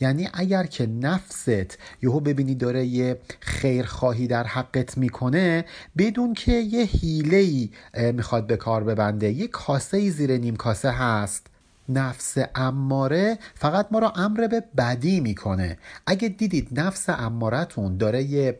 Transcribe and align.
یعنی 0.00 0.28
اگر 0.32 0.66
که 0.66 0.86
نفست 0.86 1.78
یهو 2.02 2.20
ببینی 2.20 2.54
داره 2.54 2.86
یه 2.86 3.20
خیرخواهی 3.40 4.26
در 4.26 4.44
حقت 4.44 4.98
می‌کنه 4.98 5.64
بدون 5.98 6.34
که 6.34 6.52
یه 6.52 6.84
حیله 6.84 7.36
ای 7.36 7.70
می‌خواد 8.12 8.46
به 8.46 8.56
کار 8.56 8.84
ببنده 8.84 9.32
یه 9.32 9.48
کاسه 9.48 10.10
زیر 10.10 10.36
نیم 10.36 10.56
کاسه 10.56 10.90
هست 10.90 11.53
نفس 11.88 12.38
اماره 12.54 13.38
فقط 13.54 13.88
ما 13.90 13.98
را 13.98 14.10
امر 14.10 14.46
به 14.46 14.62
بدی 14.76 15.20
می‌کنه. 15.20 15.78
اگه 16.06 16.28
دیدید 16.28 16.80
نفس 16.80 17.08
امارتون 17.08 17.96
داره 17.96 18.22
یه 18.22 18.58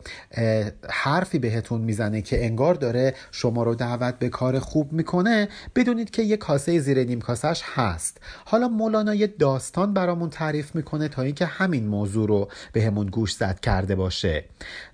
حرفی 0.89 1.39
بهتون 1.39 1.81
می‌زنه 1.81 2.23
که 2.23 2.45
انگار 2.45 2.75
داره 2.75 3.15
شما 3.31 3.63
رو 3.63 3.75
دعوت 3.75 4.19
به 4.19 4.29
کار 4.29 4.59
خوب 4.59 4.93
می‌کنه 4.93 5.49
بدونید 5.75 6.11
که 6.11 6.23
یه 6.23 6.37
کاسه 6.37 6.79
زیر 6.79 7.05
نیم 7.05 7.21
کاسش 7.21 7.63
هست. 7.65 8.19
حالا 8.45 8.69
مولانا 8.69 9.15
یه 9.15 9.27
داستان 9.27 9.95
برامون 9.95 10.31
تعریف 10.31 10.75
می‌کنه 10.75 11.09
تا 11.09 11.23
اینکه 11.23 11.47
همین 11.47 11.87
موضوع 11.87 12.29
رو 12.29 12.49
بهمون 12.73 13.07
گوش 13.07 13.35
زد 13.35 13.61
کرده 13.61 13.95
باشه. 13.95 14.45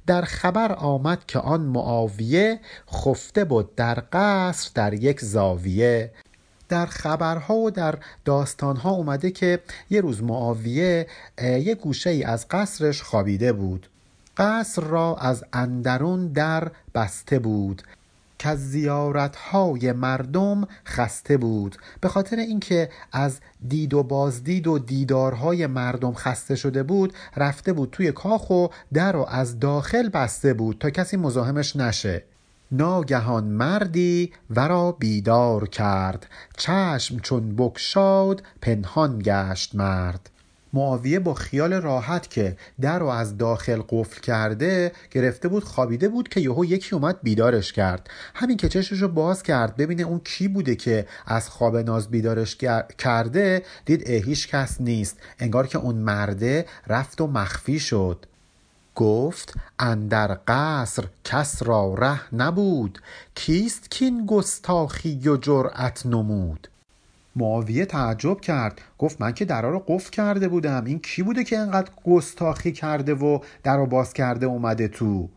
در 0.07 0.23
خبر 0.23 0.73
آمد 0.73 1.27
که 1.27 1.39
آن 1.39 1.61
معاویه 1.61 2.61
خفته 2.93 3.45
بود 3.45 3.75
در 3.75 4.03
قصر 4.13 4.71
در 4.75 4.95
یک 4.95 5.21
زاویه. 5.21 6.13
در 6.71 6.87
خبرها 6.87 7.55
و 7.55 7.71
در 7.71 7.95
داستانها 8.25 8.91
اومده 8.91 9.31
که 9.31 9.61
یه 9.91 10.01
روز 10.01 10.23
معاویه 10.23 11.07
یه 11.43 11.75
گوشه 11.75 12.11
ای 12.11 12.25
از 12.25 12.49
قصرش 12.49 13.03
خوابیده 13.03 13.53
بود. 13.53 13.87
قصر 14.37 14.83
را 14.83 15.17
از 15.17 15.45
اندرون 15.53 16.27
در 16.27 16.71
بسته 16.95 17.39
بود. 17.39 17.83
که 18.39 18.49
از 18.49 18.71
زیارتهای 18.71 19.93
مردم 19.93 20.69
خسته 20.87 21.37
بود. 21.37 21.77
به 22.01 22.09
خاطر 22.09 22.37
اینکه 22.37 22.91
از 23.13 23.41
دید 23.69 23.95
و 23.95 24.03
بازدید 24.03 24.67
و 24.67 24.79
دیدارهای 24.79 25.67
مردم 25.67 26.15
خسته 26.15 26.57
شده 26.57 26.83
بود 26.83 27.13
رفته 27.37 27.73
بود 27.73 27.91
توی 27.91 28.13
کاخ 28.13 28.51
و 28.51 28.67
در 28.93 29.17
و 29.17 29.27
از 29.29 29.59
داخل 29.59 30.09
بسته 30.09 30.55
بود 30.55 30.77
تا 30.81 30.91
کسی 30.91 31.17
مزاحمش 31.17 31.77
نشه. 31.77 32.25
ناگهان 32.73 33.45
مردی 33.45 34.33
ورا 34.51 34.93
بیدار 34.93 35.69
کرد. 35.69 36.27
چشم 36.57 37.19
چون 37.19 37.57
بگشاد 37.57 38.43
پنهان 38.61 39.19
گشت 39.25 39.75
مرد. 39.75 40.31
معاویه 40.73 41.19
با 41.19 41.35
خیال 41.35 41.73
راحت 41.73 42.31
که 42.31 42.57
در 42.81 42.99
رو 42.99 43.07
از 43.07 43.37
داخل 43.37 43.83
قفل 43.89 44.21
کرده 44.21 44.93
گرفته 45.11 45.49
بود 45.49 45.65
خوابیده 45.65 46.09
بود 46.09 46.29
که 46.29 46.41
یهو 46.41 46.65
یکی 46.65 46.95
اومد 46.95 47.19
بیدارش 47.23 47.73
کرد. 47.73 48.11
همین 48.35 48.57
که 48.57 48.69
چشش 48.69 49.03
رو 49.03 49.09
باز 49.09 49.43
کرد 49.43 49.77
ببینه 49.77 50.03
اون 50.03 50.21
کی 50.25 50.49
بوده 50.49 50.77
که 50.77 51.07
از 51.27 51.49
خواب 51.49 51.77
ناز 51.77 52.09
بیدارش 52.09 52.57
کرده 52.99 53.63
دید 53.85 54.11
هیچ 54.11 54.49
کس 54.49 54.81
نیست. 54.81 55.17
انگار 55.39 55.67
که 55.67 55.79
اون 55.79 55.95
مرده 55.95 56.67
رفت 56.87 57.21
و 57.21 57.27
مخفی 57.27 57.79
شد. 57.79 58.27
گفت 59.01 59.55
اندر 59.79 60.39
قصر 60.49 61.05
کس 61.25 61.63
را 61.63 61.95
ره 61.95 62.35
نبود 62.35 62.99
کیست 63.35 63.91
کین 63.91 64.27
گستاخی 64.27 65.29
و 65.29 65.37
جرأت 65.37 66.07
نمود؟ 66.07 66.69
معاویه 67.37 67.85
تعجب 67.85 68.41
کرد 68.41 68.81
گفت 68.99 69.21
من 69.21 69.33
که 69.33 69.45
درا 69.45 69.71
رو 69.71 69.85
قفل 69.89 70.11
کرده 70.11 70.49
بودم 70.49 70.85
این 70.85 70.99
کی 70.99 71.23
بوده 71.23 71.45
که 71.45 71.59
انقدر 71.59 71.91
گستاخی 72.07 72.73
کرده 72.73 73.15
و 73.15 73.39
در 73.63 73.85
باز 73.85 74.13
کرده 74.13 74.47
اومده 74.47 74.89
تو؟ 74.89 75.29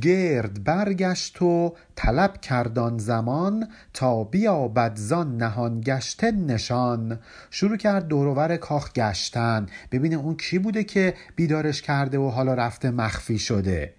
گرد 0.00 0.64
برگشت 0.64 1.42
و 1.42 1.74
طلب 1.96 2.40
کردان 2.40 2.98
زمان 2.98 3.68
تا 3.92 4.24
بیابد 4.24 4.96
زان 4.96 5.36
نهان 5.36 5.80
گشته 5.80 6.30
نشان. 6.30 7.18
شروع 7.50 7.76
کرد 7.76 8.08
دورور 8.08 8.56
کاخ 8.56 8.92
گشتن. 8.92 9.66
ببینه 9.92 10.16
اون 10.16 10.36
کی 10.36 10.58
بوده 10.58 10.84
که 10.84 11.14
بیدارش 11.36 11.82
کرده 11.82 12.18
و 12.18 12.28
حالا 12.28 12.54
رفته 12.54 12.90
مخفی 12.90 13.38
شده. 13.38 13.92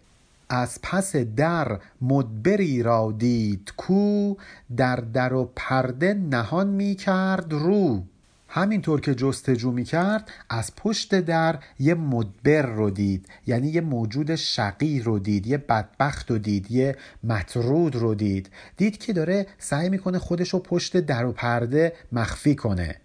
از 0.50 0.80
پس 0.82 1.16
در 1.16 1.80
مدبری 2.02 2.84
را 2.84 3.14
دید 3.18 3.74
کو 3.78 4.36
در 4.78 4.96
در 4.96 5.34
و 5.34 5.52
پرده 5.56 6.14
نهان 6.14 6.68
می 6.68 6.96
کرد 6.96 7.54
رو. 7.54 8.04
همینطور 8.48 9.02
که 9.02 9.16
جستجو 9.16 9.72
می 9.72 9.84
کرد 9.84 10.30
از 10.50 10.76
پشت 10.76 11.16
در 11.16 11.60
یه 11.80 11.94
مدبر 11.94 12.62
رو 12.62 12.90
دید 12.90 13.30
یعنی 13.48 13.68
یه 13.68 13.82
موجود 13.82 14.36
شقی 14.36 15.00
رو 15.00 15.20
دید 15.20 15.48
یه 15.48 15.58
بدبخت 15.58 16.32
رو 16.32 16.38
دید 16.38 16.72
یه 16.72 16.96
مطرود 17.24 17.96
رو 17.96 18.16
دید. 18.16 18.50
دید 18.78 18.98
که 18.98 19.14
داره 19.14 19.48
سعی 19.58 19.90
می‌کنه 19.90 20.20
خودش 20.20 20.50
رو 20.50 20.60
پشت 20.60 20.98
در 20.98 21.26
و 21.26 21.32
پرده 21.32 21.94
مخفی 22.12 22.56
کنه. 22.56 22.96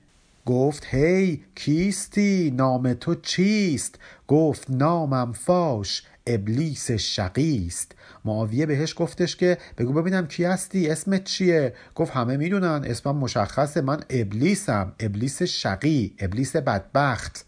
گفت 0.46 0.86
هی 0.90 1.44
کیستی؟ 1.54 2.50
نام 2.50 2.92
تو 2.92 3.14
چیست؟ 3.14 3.98
گفت 4.28 4.70
نامم 4.70 5.32
فاش. 5.32 6.02
ابلیس 6.26 6.90
شقی 6.90 7.64
است. 7.66 7.92
معاویه 8.24 8.66
بهش 8.66 8.94
گفتش 8.96 9.36
که 9.36 9.58
بگو 9.78 9.92
ببینم 9.92 10.26
کی 10.26 10.44
هستی 10.44 10.88
اسمت 10.88 11.24
چیه؟ 11.24 11.74
گفت 11.94 12.12
همه 12.12 12.36
می‌دونن 12.36 12.84
اسمم 12.86 13.16
مشخصه 13.16 13.80
من 13.80 14.00
ابلیسم. 14.10 14.92
ابلیس 15.00 15.42
شقی 15.42 16.14
ابلیس 16.18 16.56
بدبخت. 16.56 17.46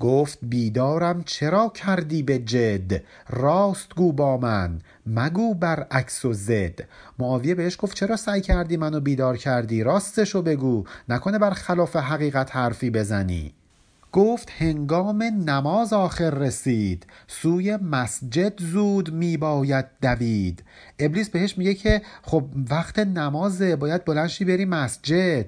گفت 0.00 0.38
بیدارم 0.42 1.22
چرا 1.22 1.68
کردی 1.68 2.22
به 2.22 2.38
جد؟ 2.38 3.02
راست 3.28 3.94
گو 3.94 4.12
با 4.12 4.36
من 4.36 4.80
مگو 5.06 5.54
بر 5.54 5.86
عکس 5.90 6.24
و 6.24 6.32
زد. 6.32 6.80
معاویه 7.18 7.54
بهش 7.54 7.76
گفت 7.80 7.96
چرا 7.96 8.16
سعی 8.16 8.40
کردی 8.40 8.76
منو 8.76 9.00
بیدار 9.00 9.36
کردی؟ 9.36 9.82
راستشو 9.82 10.42
بگو 10.42 10.84
نکنه 11.08 11.38
بر 11.38 11.50
خلاف 11.50 11.96
حقیقت 11.96 12.56
حرفی 12.56 12.90
بزنی. 12.90 13.54
گفت 14.14 14.50
هنگام 14.58 15.22
نماز 15.22 15.92
آخر 15.92 16.30
رسید. 16.30 17.06
سوی 17.26 17.76
مسجد 17.76 18.60
زود 18.62 19.12
می 19.12 19.36
باید 19.36 19.86
دوید. 20.02 20.64
ابلیس 20.98 21.30
بهش 21.30 21.58
میگه 21.58 21.74
که 21.74 22.02
خب 22.22 22.44
وقت 22.70 22.98
نمازه 22.98 23.76
باید 23.76 24.04
بلنشی 24.04 24.44
بری 24.44 24.64
مسجد. 24.64 25.46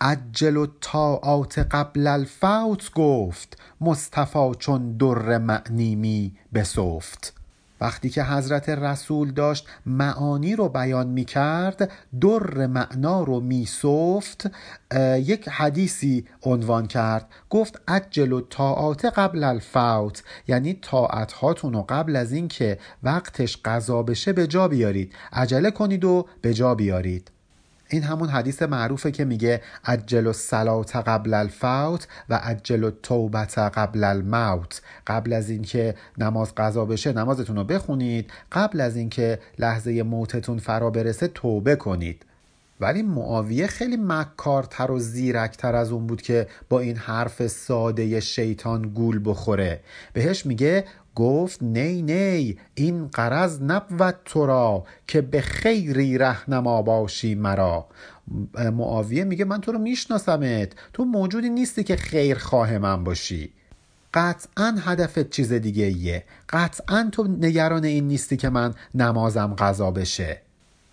عجل 0.00 0.56
و 0.56 0.66
طاعات 0.80 1.58
قبل 1.58 2.06
الفوت 2.06 2.92
گفت. 2.92 3.58
مصطفی 3.80 4.50
چون 4.58 4.96
در 4.96 5.38
معنیمی 5.38 6.32
بسفت. 6.54 7.43
وقتی 7.84 8.10
که 8.10 8.24
حضرت 8.24 8.68
رسول 8.68 9.30
داشت 9.30 9.66
معانی 9.86 10.56
رو 10.56 10.68
بیان 10.68 11.06
می 11.06 11.24
کرد 11.24 11.90
در 12.20 12.66
معنا 12.66 13.22
رو 13.22 13.40
می 13.40 13.66
صفت 13.66 14.50
یک 15.16 15.48
حدیثی 15.48 16.26
عنوان 16.42 16.86
کرد. 16.86 17.28
گفت 17.50 17.80
عجل 17.88 18.32
و 18.32 18.40
طاعات 18.40 19.04
قبل 19.04 19.44
الفوت. 19.44 20.22
یعنی 20.48 20.74
طاعت 20.82 21.32
هاتون 21.32 21.72
رو 21.72 21.86
قبل 21.88 22.16
از 22.16 22.32
اینکه 22.32 22.78
وقتش 23.02 23.58
قضا 23.64 24.02
بشه 24.02 24.32
به 24.32 24.46
جا 24.46 24.68
بیارید. 24.68 25.12
عجله 25.32 25.70
کنید 25.70 26.04
و 26.04 26.26
به 26.42 26.54
جا 26.54 26.74
بیارید. 26.74 27.30
این 27.94 28.02
همون 28.02 28.28
حدیث 28.28 28.62
معروفه 28.62 29.10
که 29.10 29.24
میگه 29.24 29.62
عجل 29.84 30.26
الصلات 30.26 30.96
قبل 30.96 31.34
الفوت 31.34 32.08
و 32.28 32.34
عجل 32.34 32.84
التوبت 32.84 33.58
قبل 33.58 34.04
الموت. 34.04 34.82
قبل 35.06 35.32
از 35.32 35.50
اینکه 35.50 35.94
نماز 36.18 36.54
قضا 36.54 36.84
بشه 36.84 37.12
نمازتون 37.12 37.56
رو 37.56 37.64
بخونید. 37.64 38.30
قبل 38.52 38.80
از 38.80 38.96
اینکه 38.96 39.38
لحظه 39.58 40.02
موتتون 40.02 40.58
فرا 40.58 40.90
برسه 40.90 41.28
توبه 41.28 41.76
کنید. 41.76 42.24
ولی 42.80 43.02
معاویه 43.02 43.66
خیلی 43.66 43.96
مکارتر 43.96 44.90
و 44.90 44.98
زیرکتر 44.98 45.74
از 45.76 45.92
اون 45.92 46.06
بود 46.06 46.22
که 46.22 46.46
با 46.68 46.80
این 46.80 46.96
حرف 46.96 47.46
ساده 47.46 48.20
شیطان 48.20 48.82
گول 48.82 49.20
بخوره. 49.24 49.80
بهش 50.12 50.46
میگه 50.46 50.84
گفت 51.14 51.62
نی 51.62 52.02
نی 52.02 52.58
این 52.74 53.08
قرض 53.08 53.62
نبود 53.62 54.14
تو 54.24 54.46
را 54.46 54.84
که 55.06 55.20
به 55.20 55.40
خیری 55.40 56.18
رهنما 56.18 56.82
باشی 56.82 57.34
مرا. 57.34 57.86
معاویه 58.72 59.24
میگه 59.24 59.44
من 59.44 59.60
تو 59.60 59.72
رو 59.72 59.78
میشناسمت 59.78 60.72
تو 60.92 61.04
موجودی 61.04 61.50
نیستی 61.50 61.84
که 61.84 61.96
خیر 61.96 62.38
خواه 62.38 62.78
من 62.78 63.04
باشی. 63.04 63.52
قطعا 64.14 64.76
هدفت 64.80 65.30
چیز 65.30 65.52
دیگه 65.52 65.84
ایه 65.84 66.24
قطعا 66.48 67.08
تو 67.12 67.24
نگران 67.24 67.84
این 67.84 68.08
نیستی 68.08 68.36
که 68.36 68.48
من 68.48 68.74
نمازم 68.94 69.54
قضا 69.58 69.90
بشه. 69.90 70.43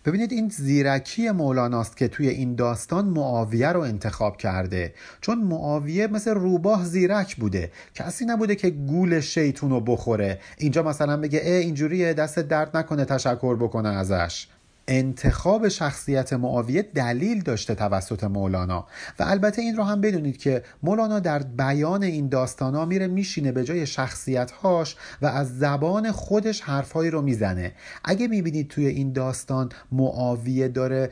ببینید 0.06 0.32
این 0.32 0.50
زیرکی 0.50 1.32
مولاناست 1.32 1.98
که 1.98 2.08
توی 2.08 2.28
این 2.28 2.56
داستان 2.56 3.06
معاویه 3.06 3.68
رو 3.68 3.80
انتخاب 3.80 4.38
کرده. 4.38 4.94
چون 5.22 5.42
معاویه 5.42 6.08
مثل 6.08 6.32
روباه 6.32 6.86
زیرک 6.86 7.36
بوده. 7.36 7.72
کسی 7.96 8.26
نبوده 8.26 8.56
که 8.56 8.70
گول 8.70 9.20
شیطون 9.20 9.70
رو 9.70 9.82
بخوره. 9.82 10.40
اینجا 10.58 10.84
مثلا 10.84 11.18
بگه 11.18 11.40
ای 11.40 11.52
اینجوریه 11.52 12.14
دست 12.14 12.40
درد 12.40 12.78
نکنه 12.78 13.06
تشکر 13.06 13.56
بکنه 13.56 13.90
ازش. 13.90 14.48
انتخاب 14.94 15.68
شخصیت 15.68 16.34
معاویه 16.34 16.82
دلیل 16.82 17.42
داشته 17.42 17.76
توسط 17.76 18.24
مولانا. 18.24 18.88
و 19.20 19.24
البته 19.24 19.62
این 19.62 19.76
رو 19.76 19.84
هم 19.84 20.02
بدونید 20.02 20.38
که 20.38 20.64
مولانا 20.84 21.20
در 21.20 21.44
بیان 21.44 22.04
این 22.04 22.30
داستان 22.30 22.76
ها 22.76 22.86
میره 22.86 23.08
میشینه 23.08 23.52
به 23.52 23.64
جای 23.64 23.86
شخصیت 23.86 24.52
هاش 24.52 24.96
و 25.22 25.26
از 25.26 25.60
زبان 25.60 26.12
خودش 26.12 26.62
حرفهایی 26.62 27.12
رو 27.12 27.22
می‌زنه. 27.22 27.72
اگه 28.04 28.28
می‌بینید 28.28 28.68
توی 28.68 28.86
این 28.86 29.14
داستان 29.14 29.70
معاویه 29.92 30.68
داره 30.68 31.10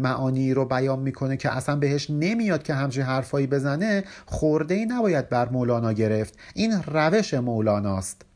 معانی 0.00 0.54
رو 0.54 0.64
بیان 0.64 0.98
می‌کنه 0.98 1.36
که 1.36 1.56
اصلا 1.56 1.76
بهش 1.76 2.10
نمیاد 2.10 2.62
که 2.62 2.74
همچین 2.74 3.02
حرفایی 3.02 3.46
بزنه 3.46 4.04
خورده 4.26 4.74
ای 4.74 4.86
نباید 4.86 5.28
بر 5.28 5.48
مولانا 5.48 5.92
گرفت. 5.92 6.38
این 6.54 6.82
روش 6.86 7.34
مولاناست 7.34 8.31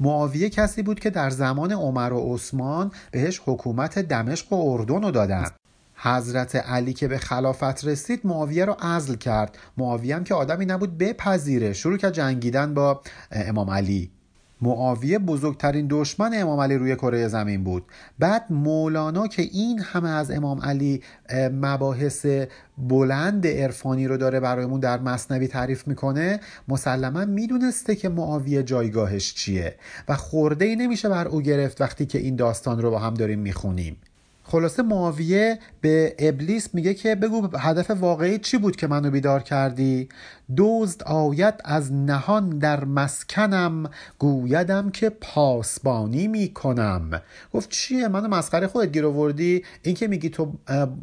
معاویه 0.00 0.48
کسی 0.48 0.82
بود 0.82 1.00
که 1.00 1.10
در 1.10 1.30
زمان 1.30 1.72
عمر 1.72 2.12
و 2.12 2.34
عثمان 2.34 2.92
بهش 3.10 3.40
حکومت 3.44 3.98
دمشق 3.98 4.52
و 4.52 4.70
اردن 4.70 5.02
رو 5.02 5.10
دادن. 5.10 5.46
حضرت 5.94 6.56
علی 6.56 6.92
که 6.92 7.08
به 7.08 7.18
خلافت 7.18 7.84
رسید 7.84 8.20
معاویه 8.24 8.64
رو 8.64 8.76
عزل 8.80 9.14
کرد. 9.14 9.58
معاویه 9.76 10.16
هم 10.16 10.24
که 10.24 10.34
آدمی 10.34 10.66
نبود 10.66 10.98
بپذیره. 10.98 11.72
شروع 11.72 11.96
کرد 11.96 12.12
جنگیدن 12.12 12.74
با 12.74 13.00
امام 13.30 13.70
علی. 13.70 14.10
معاویه 14.62 15.18
بزرگترین 15.18 15.86
دشمن 15.90 16.30
امام 16.34 16.60
علی 16.60 16.76
روی 16.76 16.96
کره 16.96 17.28
زمین 17.28 17.64
بود. 17.64 17.84
بعد 18.18 18.44
مولانا 18.50 19.26
که 19.26 19.42
این 19.42 19.78
همه 19.78 20.08
از 20.08 20.30
امام 20.30 20.60
علی 20.60 21.02
مباحث 21.52 22.26
بلند 22.78 23.46
عرفانی 23.46 24.06
رو 24.06 24.16
داره 24.16 24.40
برایمون 24.40 24.80
در 24.80 24.98
مصنوی 24.98 25.48
تعریف 25.48 25.88
می‌کنه 25.88 26.40
مسلما 26.68 27.24
می‌دونسته 27.24 27.96
که 27.96 28.08
معاویه 28.08 28.62
جایگاهش 28.62 29.34
چیه 29.34 29.74
و 30.08 30.16
خورده 30.16 30.64
ای 30.64 30.76
نمیشه 30.76 31.08
بر 31.08 31.28
او 31.28 31.40
گرفت 31.40 31.80
وقتی 31.80 32.06
که 32.06 32.18
این 32.18 32.36
داستان 32.36 32.82
رو 32.82 32.90
با 32.90 32.98
هم 32.98 33.14
داریم 33.14 33.38
می‌خونیم. 33.38 33.96
خلاصه 34.44 34.82
معاویه 34.82 35.58
به 35.80 36.14
ابلیس 36.18 36.74
میگه 36.74 36.94
که 36.94 37.14
بگو 37.14 37.48
هدف 37.58 37.90
واقعی 37.90 38.38
چی 38.38 38.58
بود 38.58 38.76
که 38.76 38.86
منو 38.86 39.10
بیدار 39.10 39.42
کردی؟ 39.42 40.08
دزد 40.56 41.02
آید 41.02 41.54
از 41.64 41.92
نهان 41.92 42.58
در 42.58 42.84
مسکنم 42.84 43.90
گویدم 44.18 44.90
که 44.90 45.10
پاسبانی 45.10 46.28
می‌کنم. 46.28 47.10
گفت 47.52 47.70
چیه؟ 47.70 48.08
منو 48.08 48.28
مسخره 48.28 48.66
خودت 48.66 48.92
گیر 48.92 49.06
آوردی؟ 49.06 49.64
این 49.82 49.94
که 49.94 50.08
میگی 50.08 50.28
تو 50.30 50.52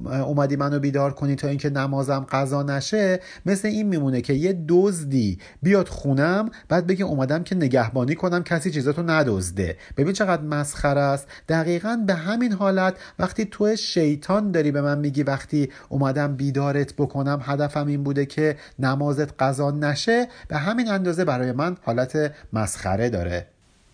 اومدی 0.06 0.56
منو 0.56 0.80
بیدار 0.80 1.14
کنی 1.14 1.36
تا 1.36 1.48
اینکه 1.48 1.70
نمازم 1.70 2.26
قضا 2.30 2.64
نشه 2.64 3.20
مثل 3.46 3.68
این 3.68 3.88
میمونه 3.88 4.22
که 4.22 4.34
یه 4.34 4.64
دزدی 4.68 5.40
بیاد 5.62 5.88
خونم 5.88 6.50
بعد 6.70 6.88
بگه 6.88 7.06
اومدم 7.06 7.44
که 7.44 7.56
نگهبانی 7.56 8.16
کنم 8.16 8.44
کسی 8.44 8.72
چیزاتو 8.72 9.04
ندزده. 9.04 9.78
ببین 9.98 10.14
چقدر 10.14 10.42
مسخره 10.42 11.02
است. 11.02 11.28
دقیقا 11.50 12.04
به 12.08 12.14
همین 12.14 12.54
حالت 12.54 12.96
وقتی 13.20 13.46
تو 13.46 13.76
شیطان 13.76 14.52
داری 14.52 14.72
به 14.72 14.82
من 14.82 15.00
میگی 15.00 15.24
وقتی 15.24 15.70
اومدم 15.90 16.36
بیدارت 16.36 16.94
بکنم 16.94 17.40
هدفم 17.44 17.88
این 17.88 18.04
بوده 18.04 18.26
که 18.26 18.58
نمازت 18.80 19.37
قضا 19.40 19.72
نشه 19.72 20.28
به 20.48 20.58
همین 20.58 20.88
اندازه 20.88 21.26
برای 21.26 21.52
من 21.52 21.78
حالت 21.82 22.32
مسخره 22.54 23.10
داره. 23.10 23.48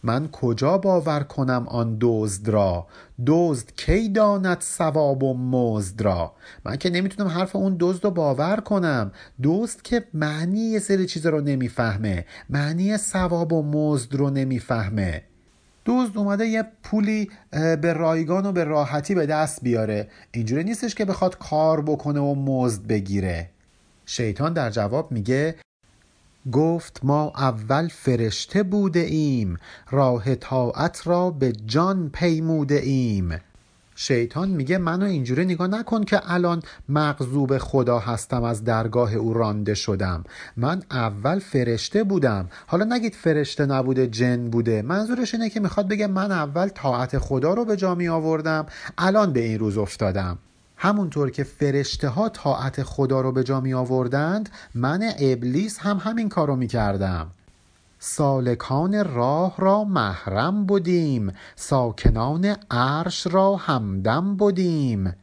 من 0.05 0.27
کجا 0.27 0.77
باور 0.77 1.23
کنم 1.23 1.65
آن 1.67 1.97
دزد 2.01 2.49
را؟ 2.49 2.87
دزد 3.25 3.71
کی 3.77 4.09
داند 4.09 4.61
ثواب 4.61 5.23
و 5.23 5.33
مزد 5.33 6.01
را؟ 6.01 6.33
من 6.65 6.75
که 6.75 6.89
نمی‌تونم 6.89 7.29
حرف 7.29 7.55
اون 7.55 7.75
دزد 7.79 8.03
رو 8.03 8.11
باور 8.11 8.55
کنم. 8.55 9.11
دزد 9.43 9.81
که 9.81 10.03
معنی 10.13 10.59
یه 10.59 10.79
سری 10.79 11.05
چیز 11.05 11.25
رو 11.25 11.41
نمی‌فهمه. 11.41 12.25
معنی 12.49 12.97
ثواب 12.97 13.53
و 13.53 13.63
مزد 13.63 14.15
رو 14.15 14.29
نمی‌فهمه. 14.29 15.23
دزد 15.85 16.17
اومده 16.17 16.47
یه 16.47 16.63
پولی 16.83 17.29
به 17.51 17.93
رایگان 17.93 18.45
و 18.45 18.51
به 18.51 18.63
راحتی 18.63 19.15
به 19.15 19.25
دست 19.25 19.63
بیاره. 19.63 20.07
اینجوری 20.31 20.63
نیستش 20.63 20.95
که 20.95 21.05
بخواد 21.05 21.37
کار 21.37 21.81
بکنه 21.81 22.19
و 22.19 22.35
مزد 22.35 22.87
بگیره. 22.87 23.49
شیطان 24.05 24.53
در 24.53 24.69
جواب 24.69 25.11
میگه 25.11 25.55
گفت 26.51 26.99
ما 27.03 27.31
اول 27.35 27.87
فرشته 27.87 28.63
بوده 28.63 28.99
ایم 28.99 29.57
راه 29.91 30.35
طاعت 30.35 31.07
را 31.07 31.29
به 31.29 31.51
جان 31.51 32.09
پیموده 32.09 32.75
ایم. 32.75 33.39
شیطان 33.95 34.49
میگه 34.49 34.77
منو 34.77 35.05
اینجوری 35.05 35.45
نگاه 35.45 35.67
نکن 35.67 36.03
که 36.03 36.31
الان 36.31 36.61
مغضوب 36.89 37.57
خدا 37.57 37.99
هستم 37.99 38.43
از 38.43 38.63
درگاه 38.63 39.15
او 39.15 39.33
رانده 39.33 39.73
شدم. 39.73 40.23
من 40.57 40.83
اول 40.91 41.39
فرشته 41.39 42.03
بودم. 42.03 42.49
حالا 42.67 42.85
نگید 42.85 43.15
فرشته 43.15 43.65
نبوده 43.65 44.07
جن 44.07 44.49
بوده. 44.49 44.81
منظورش 44.81 45.33
اینه 45.33 45.49
که 45.49 45.59
می‌خواد 45.59 45.87
بگه 45.87 46.07
من 46.07 46.31
اول 46.31 46.69
طاعت 46.69 47.17
خدا 47.17 47.53
رو 47.53 47.65
به 47.65 47.75
جا 47.75 47.95
می 47.95 48.07
آوردم 48.07 48.65
الان 48.97 49.33
به 49.33 49.39
این 49.39 49.59
روز 49.59 49.77
افتادم. 49.77 50.37
همونطور 50.83 51.29
که 51.29 51.43
فرشته 51.43 52.09
ها 52.09 52.29
طاعت 52.29 52.83
خدا 52.83 53.21
رو 53.21 53.31
به 53.31 53.43
جا 53.43 53.61
می 53.61 53.73
آوردند 53.73 54.49
من 54.75 55.11
ابلیس 55.19 55.79
هم 55.79 55.97
همین 55.97 56.29
کارو 56.29 56.55
می 56.55 56.67
کردم 56.67 57.27
سالکان 57.99 59.05
راه 59.05 59.55
را 59.57 59.83
محرم 59.83 60.65
بودیم 60.65 61.33
ساکنان 61.55 62.55
عرش 62.71 63.27
را 63.27 63.55
همدم 63.55 64.35
بودیم. 64.35 65.15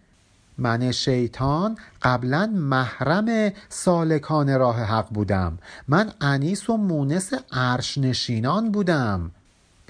من 0.59 0.93
شیطان 0.93 1.77
قبلا 2.03 2.47
محرم 2.47 3.53
سالکان 3.69 4.59
راه 4.59 4.83
حق 4.83 5.09
بودم. 5.09 5.59
من 5.89 6.13
انیس 6.21 6.71
و 6.71 6.77
مونس 6.77 7.33
عرش 7.53 7.99
نشینان 7.99 8.73
بودم. 8.73 9.31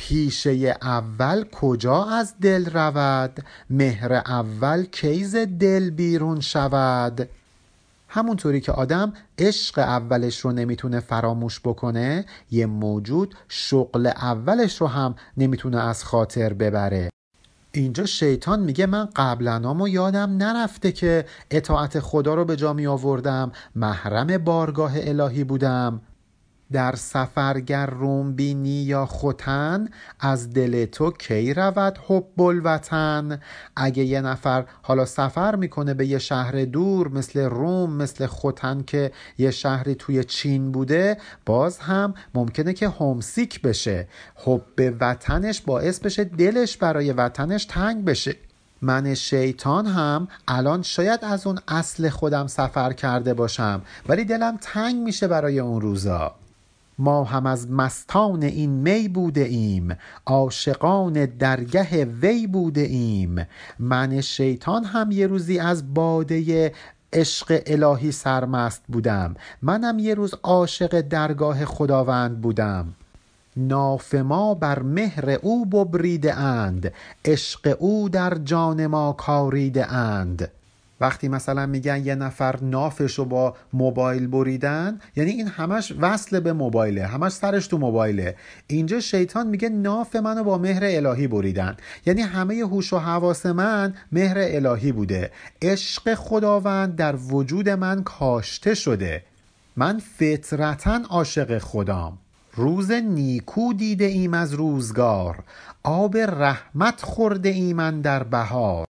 پیشه 0.00 0.76
اول 0.82 1.44
کجا 1.44 2.04
از 2.04 2.34
دل 2.40 2.70
رود؟ 2.70 3.44
مهر 3.70 4.12
اول 4.12 4.84
کیز 4.84 5.36
دل 5.36 5.90
بیرون 5.90 6.40
شود؟ 6.40 7.28
همونطوری 8.08 8.60
که 8.60 8.72
آدم 8.72 9.12
عشق 9.38 9.78
اولش 9.78 10.40
رو 10.40 10.52
نمی‌تونه 10.52 11.00
فراموش 11.00 11.60
بکنه 11.60 12.24
یه 12.50 12.66
موجود 12.66 13.34
شغل 13.48 14.06
اولش 14.06 14.80
رو 14.80 14.86
هم 14.86 15.14
نمی‌تونه 15.36 15.80
از 15.80 16.04
خاطر 16.04 16.52
ببره. 16.52 17.10
اینجا 17.72 18.06
شیطان 18.06 18.60
میگه 18.60 18.86
من 18.86 19.08
قبلا 19.16 19.88
یادم 19.88 20.36
نرفته 20.36 20.92
که 20.92 21.24
اطاعت 21.50 22.00
خدا 22.00 22.34
رو 22.34 22.44
به 22.44 22.56
جا 22.56 22.72
می 22.72 22.86
آوردم 22.86 23.52
محرم 23.76 24.38
بارگاه 24.38 24.92
الهی 24.94 25.44
بودم. 25.44 26.00
در 26.72 26.94
سفرگر 26.96 27.86
روم 27.86 28.32
بینی 28.32 28.82
یا 28.82 29.06
خوتن 29.06 29.88
از 30.20 30.52
دل 30.52 30.84
تو 30.84 31.10
کی 31.10 31.54
رود 31.54 31.98
حب 32.06 32.40
الوطن؟ 32.40 33.40
اگه 33.76 34.04
یه 34.04 34.20
نفر 34.20 34.64
حالا 34.82 35.04
سفر 35.04 35.56
می‌کنه 35.56 35.94
به 35.94 36.06
یه 36.06 36.18
شهر 36.18 36.64
دور 36.64 37.08
مثل 37.08 37.40
روم 37.40 37.92
مثل 37.92 38.26
خوتن 38.26 38.82
که 38.82 39.12
یه 39.38 39.50
شهری 39.50 39.94
توی 39.94 40.24
چین 40.24 40.72
بوده 40.72 41.16
باز 41.46 41.78
هم 41.78 42.14
ممکنه 42.34 42.72
که 42.72 42.88
همسیک 42.88 43.62
بشه. 43.62 44.08
حب 44.34 44.96
وطنش 45.00 45.60
باعث 45.60 46.00
بشه 46.00 46.24
دلش 46.24 46.76
برای 46.76 47.12
وطنش 47.12 47.64
تنگ 47.64 48.04
بشه. 48.04 48.36
من 48.82 49.14
شیطان 49.14 49.86
هم 49.86 50.28
الان 50.48 50.82
شاید 50.82 51.24
از 51.24 51.46
اون 51.46 51.58
اصل 51.68 52.08
خودم 52.08 52.46
سفر 52.46 52.92
کرده 52.92 53.34
باشم 53.34 53.82
ولی 54.08 54.24
دلم 54.24 54.58
تنگ 54.60 54.96
میشه 54.96 55.28
برای 55.28 55.60
اون 55.60 55.80
روزا. 55.80 56.34
ما 57.00 57.24
هم 57.24 57.46
از 57.46 57.70
مستان 57.70 58.42
این 58.42 58.70
می 58.70 59.08
بوده 59.08 59.40
ایم 59.40 59.96
عاشقان 60.26 61.26
درگه 61.26 62.04
وی 62.04 62.46
بوده 62.46 62.80
ایم. 62.80 63.46
من 63.78 64.20
شیطان 64.20 64.84
هم 64.84 65.10
یه 65.10 65.26
روزی 65.26 65.58
از 65.58 65.94
باده 65.94 66.72
عشق 67.12 67.62
الهی 67.66 68.12
سرمست 68.12 68.82
بودم. 68.88 69.34
منم 69.62 69.98
یه 69.98 70.14
روز 70.14 70.34
عاشق 70.42 71.00
درگاه 71.00 71.64
خداوند 71.64 72.40
بودم. 72.40 72.94
ناف 73.56 74.14
ما 74.14 74.54
بر 74.54 74.82
مهر 74.82 75.30
او 75.30 75.66
ببریده 75.66 76.34
اند 76.34 76.92
عشق 77.24 77.76
او 77.78 78.08
در 78.08 78.34
جان 78.34 78.86
ما 78.86 79.12
کاریده 79.12 79.92
اند. 79.92 80.50
وقتی 81.00 81.28
مثلا 81.28 81.66
میگن 81.66 82.06
یه 82.06 82.14
نفر 82.14 82.56
نافش 82.62 83.18
رو 83.18 83.24
با 83.24 83.56
موبایل 83.72 84.26
بریدن 84.26 85.00
یعنی 85.16 85.30
این 85.30 85.48
همش 85.48 85.92
وصل 86.00 86.40
به 86.40 86.52
موبایله 86.52 87.06
همش 87.06 87.32
سرش 87.32 87.66
تو 87.66 87.78
موبایله. 87.78 88.36
اینجا 88.66 89.00
شیطان 89.00 89.46
میگه 89.46 89.68
ناف 89.68 90.16
منو 90.16 90.44
با 90.44 90.58
مهر 90.58 90.84
الهی 90.84 91.26
بریدن. 91.26 91.76
یعنی 92.06 92.22
همه 92.22 92.54
هوش 92.54 92.92
و 92.92 92.98
حواس 92.98 93.46
من 93.46 93.94
مهر 94.12 94.36
الهی 94.38 94.92
بوده. 94.92 95.30
عشق 95.62 96.14
خداوند 96.14 96.96
در 96.96 97.16
وجود 97.16 97.68
من 97.68 98.02
کاشته 98.02 98.74
شده. 98.74 99.22
من 99.76 99.98
فطرتا 100.18 101.00
عاشق 101.10 101.58
خدام. 101.58 102.18
روز 102.54 102.90
نیکو 102.90 103.72
دیده 103.72 104.04
ایم 104.04 104.34
از 104.34 104.52
روزگار. 104.52 105.44
آب 105.82 106.16
رحمت 106.16 107.02
خورده 107.02 107.48
ایمن 107.48 108.00
در 108.00 108.22
بهار. 108.22 108.86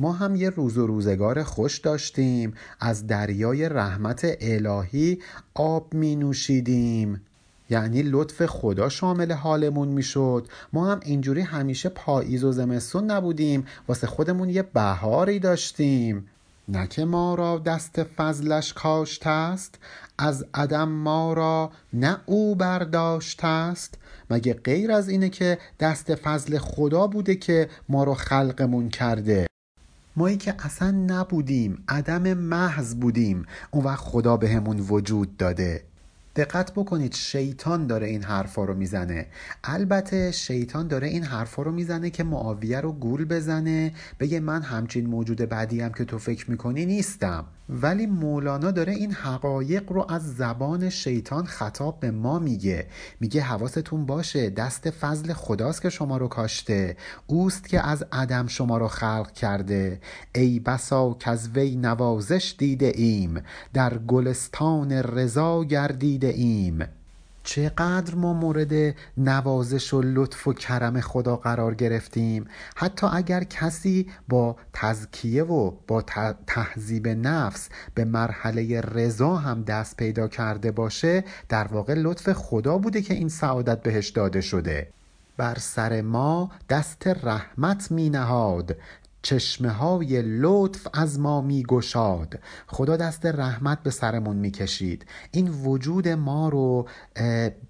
ما 0.00 0.12
هم 0.12 0.36
یه 0.36 0.50
روز 0.50 0.78
و 0.78 0.86
روزگار 0.86 1.42
خوش 1.42 1.78
داشتیم. 1.78 2.54
از 2.80 3.06
دریای 3.06 3.68
رحمت 3.68 4.36
الهی 4.40 5.18
آب 5.54 5.94
می 5.94 6.16
نوشیدیم 6.16 7.20
یعنی 7.70 8.02
لطف 8.02 8.46
خدا 8.46 8.88
شامل 8.88 9.32
حالمون 9.32 9.88
می‌شد. 9.88 10.48
ما 10.72 10.92
هم 10.92 11.00
اینجوری 11.02 11.40
همیشه 11.40 11.88
پاییز 11.88 12.44
و 12.44 12.52
زمستون 12.52 13.10
نبودیم. 13.10 13.66
واسه 13.88 14.06
خودمون 14.06 14.48
یه 14.48 14.62
بهاری 14.62 15.38
داشتیم. 15.38 16.26
نه 16.68 16.86
که 16.86 17.04
ما 17.04 17.34
را 17.34 17.58
دست 17.58 18.02
فضلش 18.02 18.72
کاشته 18.72 19.30
است 19.30 19.78
از 20.18 20.46
عدم 20.54 20.88
ما 20.88 21.32
را 21.32 21.70
نه 21.92 22.16
او 22.26 22.54
برداشته 22.54 23.46
است. 23.46 23.94
مگه 24.30 24.54
غیر 24.54 24.92
از 24.92 25.08
اینه 25.08 25.28
که 25.28 25.58
دست 25.80 26.14
فضل 26.14 26.58
خدا 26.58 27.06
بوده 27.06 27.34
که 27.34 27.68
ما 27.88 28.04
رو 28.04 28.14
خلقمون 28.14 28.88
کرده؟ 28.88 29.46
مایی 30.16 30.36
که 30.36 30.54
اصلا 30.58 30.90
نبودیم 30.90 31.84
عدم 31.88 32.34
محض 32.34 32.94
بودیم. 32.94 33.46
اون 33.70 33.84
وقت 33.84 34.04
خدا 34.04 34.36
بهمون 34.36 34.76
به 34.76 34.82
وجود 34.82 35.36
داده. 35.36 35.82
دقت 36.36 36.72
بکنید 36.72 37.14
شیطان 37.14 37.86
داره 37.86 38.06
این 38.06 38.22
حرفا 38.22 38.64
رو 38.64 38.74
می‌زنه. 38.74 39.26
البته 39.64 40.30
شیطان 40.30 40.88
داره 40.88 41.08
این 41.08 41.24
حرفا 41.24 41.62
رو 41.62 41.72
می‌زنه 41.72 42.10
که 42.10 42.24
معاویه 42.24 42.80
رو 42.80 42.92
گول 42.92 43.24
بزنه 43.24 43.92
بگه 44.20 44.40
من 44.40 44.62
همچین 44.62 45.06
موجود 45.06 45.38
بدی 45.38 45.80
هم 45.80 45.92
که 45.92 46.04
تو 46.04 46.18
فکر 46.18 46.50
می‌کنی 46.50 46.86
نیستم. 46.86 47.44
ولی 47.70 48.06
مولانا 48.06 48.70
داره 48.70 48.92
این 48.92 49.12
حقایق 49.12 49.92
رو 49.92 50.06
از 50.08 50.36
زبان 50.36 50.90
شیطان 50.90 51.44
خطاب 51.44 52.00
به 52.00 52.10
ما 52.10 52.38
میگه. 52.38 52.86
میگه 53.20 53.40
حواستون 53.40 54.06
باشه 54.06 54.50
دست 54.50 54.90
فضل 54.90 55.32
خداست 55.32 55.82
که 55.82 55.90
شما 55.90 56.16
رو 56.16 56.28
کاشته. 56.28 56.96
اوست 57.26 57.68
که 57.68 57.86
از 57.86 58.04
عدم 58.12 58.46
شما 58.46 58.78
رو 58.78 58.88
خلق 58.88 59.32
کرده. 59.32 60.00
ای 60.34 60.60
بسا 60.60 61.16
که 61.20 61.30
از 61.30 61.48
وی 61.48 61.76
نوازش 61.76 62.54
دیده 62.58 62.92
ایم. 62.94 63.42
در 63.72 63.98
گلستان 63.98 64.92
رضا 64.92 65.64
گردیده 65.64 66.28
ایم. 66.28 66.99
چقدر 67.50 68.14
ما 68.14 68.32
مورد 68.32 68.94
نوازش 69.16 69.94
و 69.94 70.02
لطف 70.02 70.48
و 70.48 70.52
کرم 70.52 71.00
خدا 71.00 71.36
قرار 71.36 71.74
گرفتیم؟ 71.74 72.44
حتی 72.76 73.06
اگر 73.12 73.44
کسی 73.44 74.06
با 74.28 74.56
تزکیه 74.72 75.42
و 75.42 75.72
با 75.86 76.02
تهذیب 76.46 77.08
نفس 77.08 77.68
به 77.94 78.04
مرحله 78.04 78.80
رضا 78.80 79.36
هم 79.36 79.62
دست 79.62 79.96
پیدا 79.96 80.28
کرده 80.28 80.70
باشه 80.70 81.24
در 81.48 81.66
واقع 81.66 81.94
لطف 81.94 82.32
خدا 82.32 82.78
بوده 82.78 83.02
که 83.02 83.14
این 83.14 83.28
سعادت 83.28 83.82
بهش 83.82 84.08
داده 84.08 84.40
شده. 84.40 84.90
بر 85.36 85.56
سر 85.58 86.00
ما 86.00 86.50
دست 86.68 87.06
رحمت 87.06 87.90
می 87.90 88.10
نهاد 88.10 88.76
چشمه 89.22 89.68
های 89.70 90.22
لطف 90.22 90.86
از 90.92 91.20
ما 91.20 91.40
می 91.40 91.62
گشاد 91.62 92.38
خدا 92.66 92.96
دست 92.96 93.26
رحمت 93.26 93.82
به 93.82 93.90
سرمون 93.90 94.36
می 94.36 94.50
کشید 94.50 95.06
این 95.30 95.48
وجود 95.48 96.08
ما 96.08 96.48
رو 96.48 96.88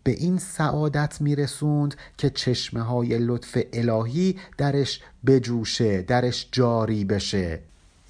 به 0.04 0.10
این 0.12 0.38
سعادت 0.38 1.20
می 1.20 1.36
رسوند 1.36 1.94
که 2.18 2.30
چشمه 2.30 2.82
های 2.82 3.18
لطف 3.18 3.58
الهی 3.72 4.36
درش 4.58 5.00
بجوشه 5.26 6.02
درش 6.02 6.48
جاری 6.52 7.04
بشه. 7.04 7.60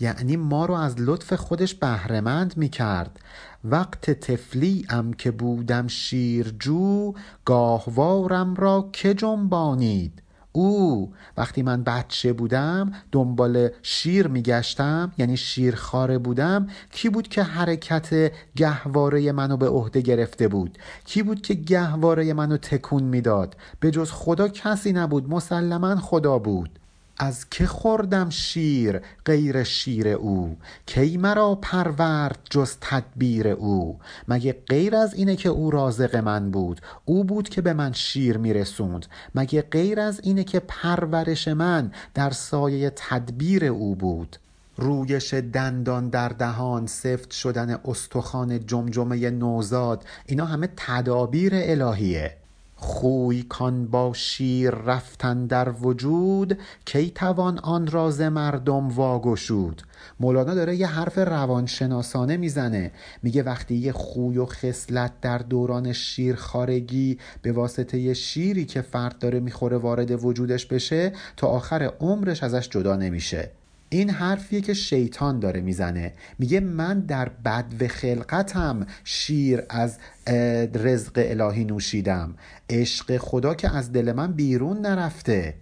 یعنی 0.00 0.36
ما 0.36 0.66
رو 0.66 0.74
از 0.74 0.94
لطف 0.98 1.32
خودش 1.32 1.74
بهرهمند 1.74 2.56
می 2.56 2.68
کرد 2.68 3.20
وقت 3.64 4.10
تفلی 4.10 4.86
ام 4.90 5.12
که 5.12 5.30
بودم 5.30 5.86
شیرجو 5.86 7.14
گاهوارم 7.44 8.54
را 8.54 8.88
که 8.92 9.14
جنبانید؟ 9.14 10.22
او. 10.52 11.12
وقتی 11.36 11.62
من 11.62 11.82
بچه 11.82 12.32
بودم 12.32 12.92
دنبال 13.12 13.68
شیر 13.82 14.28
میگشتم 14.28 15.12
یعنی 15.18 15.36
شیرخواره 15.36 16.18
بودم 16.18 16.66
کی 16.92 17.08
بود 17.08 17.28
که 17.28 17.42
حرکت 17.42 18.32
گهواره 18.56 19.32
منو 19.32 19.56
به 19.56 19.68
عهده 19.68 20.00
گرفته 20.00 20.48
بود؟ 20.48 20.78
کی 21.04 21.22
بود 21.22 21.42
که 21.42 21.54
گهواره 21.54 22.32
منو 22.32 22.56
تکون 22.56 23.02
می‌داد؟ 23.02 23.56
به 23.80 23.90
جز 23.90 24.10
خدا 24.10 24.48
کسی 24.48 24.92
نبود 24.92 25.28
مسلما 25.28 25.96
خدا 25.96 26.38
بود. 26.38 26.79
از 27.22 27.50
که 27.50 27.66
خوردم 27.66 28.30
شیر 28.30 29.00
غیر 29.24 29.62
شیر 29.62 30.08
او؟ 30.08 30.56
کی 30.86 31.16
مرا 31.16 31.54
پرورد 31.54 32.38
جز 32.50 32.76
تدبیر 32.80 33.48
او؟ 33.48 33.98
مگه 34.28 34.52
غیر 34.68 34.96
از 34.96 35.14
اینه 35.14 35.36
که 35.36 35.48
او 35.48 35.70
رازق 35.70 36.16
من 36.16 36.50
بود؟ 36.50 36.80
او 37.04 37.24
بود 37.24 37.48
که 37.48 37.62
به 37.62 37.72
من 37.72 37.92
شیر 37.92 38.38
میرسوند. 38.38 39.06
مگه 39.34 39.62
غیر 39.62 40.00
از 40.00 40.20
اینه 40.22 40.44
که 40.44 40.60
پرورش 40.60 41.48
من 41.48 41.92
در 42.14 42.30
سایه 42.30 42.92
تدبیر 42.96 43.64
او 43.64 43.94
بود؟ 43.94 44.36
رویش 44.76 45.34
دندان 45.34 46.08
در 46.08 46.28
دهان 46.28 46.86
سفت 46.86 47.30
شدن 47.30 47.78
استخوان 47.84 48.66
جمجمه 48.66 49.30
نوزاد 49.30 50.04
اینا 50.26 50.44
همه 50.44 50.68
تدابیر 50.76 51.52
الهیه. 51.54 52.39
خوی 52.82 53.42
کان 53.42 53.86
با 53.86 54.12
شیر 54.14 54.70
رفتن 54.70 55.46
در 55.46 55.68
وجود 55.70 56.58
کی 56.84 57.10
توان 57.10 57.58
آن 57.58 57.86
را 57.86 58.10
ز 58.10 58.20
مردم 58.20 58.88
واگشود؟ 58.88 59.82
مولانا 60.20 60.54
داره 60.54 60.76
یه 60.76 60.86
حرف 60.86 61.18
روانشناسانه 61.18 62.36
می‌زنه. 62.36 62.92
میگه 63.22 63.42
وقتی 63.42 63.74
یه 63.74 63.92
خوی 63.92 64.38
و 64.38 64.46
خصلت 64.46 65.12
در 65.20 65.38
دوران 65.38 65.92
شیرخارگی 65.92 67.18
به 67.42 67.52
واسطه 67.52 68.14
شیری 68.14 68.64
که 68.64 68.82
فرد 68.82 69.18
داره 69.18 69.40
می‌خوره 69.40 69.76
وارد 69.76 70.24
وجودش 70.24 70.66
بشه 70.66 71.12
تا 71.36 71.46
آخر 71.46 71.92
عمرش 72.00 72.42
ازش 72.42 72.68
جدا 72.68 72.96
نمیشه. 72.96 73.59
این 73.90 74.10
حرفیه 74.10 74.60
که 74.60 74.74
شیطان 74.74 75.40
داره 75.40 75.60
می‌زنه. 75.60 76.12
میگه 76.38 76.60
من 76.60 77.00
در 77.00 77.28
بد 77.28 77.64
و 77.80 77.88
خلقتم 77.88 78.86
شیر 79.04 79.62
از 79.68 79.98
رزق 80.74 81.12
الهی 81.16 81.64
نوشیدم. 81.64 82.34
عشق 82.70 83.16
خدا 83.16 83.54
که 83.54 83.76
از 83.76 83.92
دل 83.92 84.12
من 84.12 84.32
بیرون 84.32 84.78
نرفته. 84.78 85.54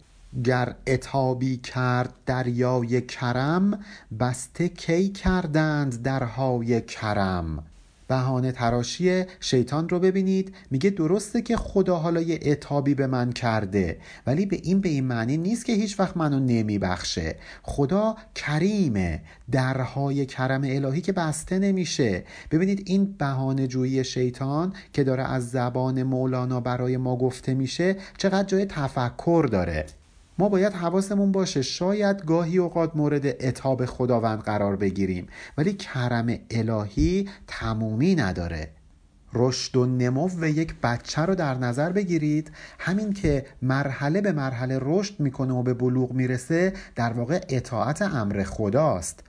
گر 0.44 0.75
اتابی 0.87 1.56
کرد 1.56 2.14
دریای 2.26 3.00
کرم 3.00 3.78
بسته 4.20 4.68
کی 4.68 5.08
کردند 5.08 6.02
درهای 6.02 6.80
کرم؟ 6.80 7.64
بهانه 8.09 8.53
تراشی 8.53 9.25
شیطان 9.41 9.88
رو 9.88 9.99
ببینید. 9.99 10.55
میگه 10.71 10.91
درسته 10.91 11.43
که 11.43 11.57
خدا 11.57 11.97
حالا 11.97 12.21
یه 12.21 12.41
اتابی 12.43 12.95
به 12.95 13.07
من 13.07 13.33
کرده 13.33 13.99
ولی 14.27 14.47
به 14.47 14.61
این 14.62 14.81
به 14.81 14.88
این 14.88 15.05
معنی 15.05 15.37
نیست 15.37 15.65
که 15.65 15.73
هیچ 15.73 16.00
وقت 16.00 16.17
منو 16.17 16.38
نمیبخشه. 16.38 17.37
خدا 17.62 18.17
کریمه. 18.35 19.23
درهای 19.50 20.27
کرم 20.27 20.62
الهی 20.65 21.00
که 21.00 21.12
بسته 21.12 21.59
نمیشه. 21.59 22.25
ببینید 22.50 22.83
این 22.87 23.15
بهانه 23.19 23.67
جویی 23.67 24.05
شیطان 24.05 24.73
که 24.93 25.05
داره 25.05 25.23
از 25.23 25.50
زبان 25.50 26.03
مولانا 26.03 26.61
برای 26.61 26.97
ما 26.97 27.17
گفته 27.17 27.55
میشه 27.55 27.97
چقدر 28.19 28.49
جای 28.49 28.65
تفکر 28.65 29.49
داره. 29.53 29.87
ما 30.38 30.49
باید 30.49 30.73
حواسمون 30.73 31.33
باشه 31.33 31.62
شاید 31.62 32.25
گاهی 32.25 32.59
اوقات 32.59 32.97
مورد 32.97 33.26
اتاب 33.26 33.87
خداوند 33.87 34.40
قرار 34.40 34.76
بگیریم 34.76 35.26
ولی 35.59 35.73
کرم 35.73 36.38
الهی 36.50 37.28
تمومی 37.47 38.14
نداره. 38.14 38.71
رشد 39.35 39.76
و 39.76 39.87
نمو 39.87 40.47
یک 40.47 40.75
بچه 40.83 41.23
رو 41.23 41.35
در 41.35 41.54
نظر 41.54 41.92
بگیرید. 41.92 42.50
همین 42.78 43.12
که 43.12 43.47
مرحله 43.62 44.21
به 44.21 44.33
مرحله 44.33 44.78
رشد 44.83 45.21
می‌کنه 45.21 45.54
و 45.54 45.62
به 45.62 45.75
بلوغ 45.75 46.12
می‌رسه 46.12 46.73
در 46.97 47.12
واقع 47.12 47.40
اطاعت 47.49 48.02
امر 48.02 48.42
خداست. 48.42 49.27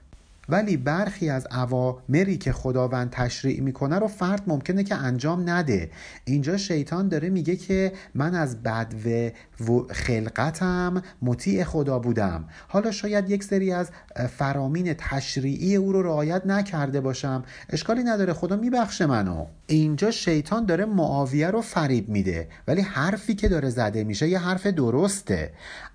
ولی 0.50 0.78
برخی 0.78 1.30
از 1.30 1.48
اوامری 1.52 2.38
که 2.38 2.52
خداوند 2.52 3.10
تشریع 3.10 3.62
می‌کنه 3.62 4.00
رو 4.00 4.08
فرد 4.08 4.44
ممکنه 4.48 4.84
که 4.84 4.96
انجام 4.96 5.50
نده. 5.50 5.92
اینجا 6.26 6.58
شیطان 6.58 7.08
داره 7.08 7.30
میگه 7.30 7.56
که 7.56 7.94
من 8.16 8.36
از 8.36 8.64
بدو 8.64 9.88
خلقتم 9.92 11.04
مطیع 11.22 11.64
خدا 11.64 12.00
بودم. 12.00 12.46
حالا 12.68 12.92
شاید 12.92 13.30
یک 13.30 13.44
سری 13.44 13.72
از 13.72 13.90
فرامین 14.38 14.94
تشریعی 14.94 15.76
او 15.76 15.92
رو 15.92 16.02
رعایت 16.02 16.46
نکرده 16.46 17.02
باشم. 17.02 17.44
اشکالی 17.70 18.04
نداره 18.04 18.34
خدا 18.34 18.56
میبخشه 18.56 19.06
منو. 19.06 19.46
اینجا 19.68 20.12
شیطان 20.12 20.66
داره 20.66 20.86
معاویه 20.86 21.48
رو 21.48 21.62
فریب 21.62 22.10
میده. 22.10 22.48
ولی 22.68 22.82
حرفی 22.82 23.36
که 23.36 23.48
داره 23.50 23.70
زده 23.70 24.04
میشه 24.04 24.28
یه 24.28 24.40
حرف 24.40 24.68
درسته. 24.68 25.52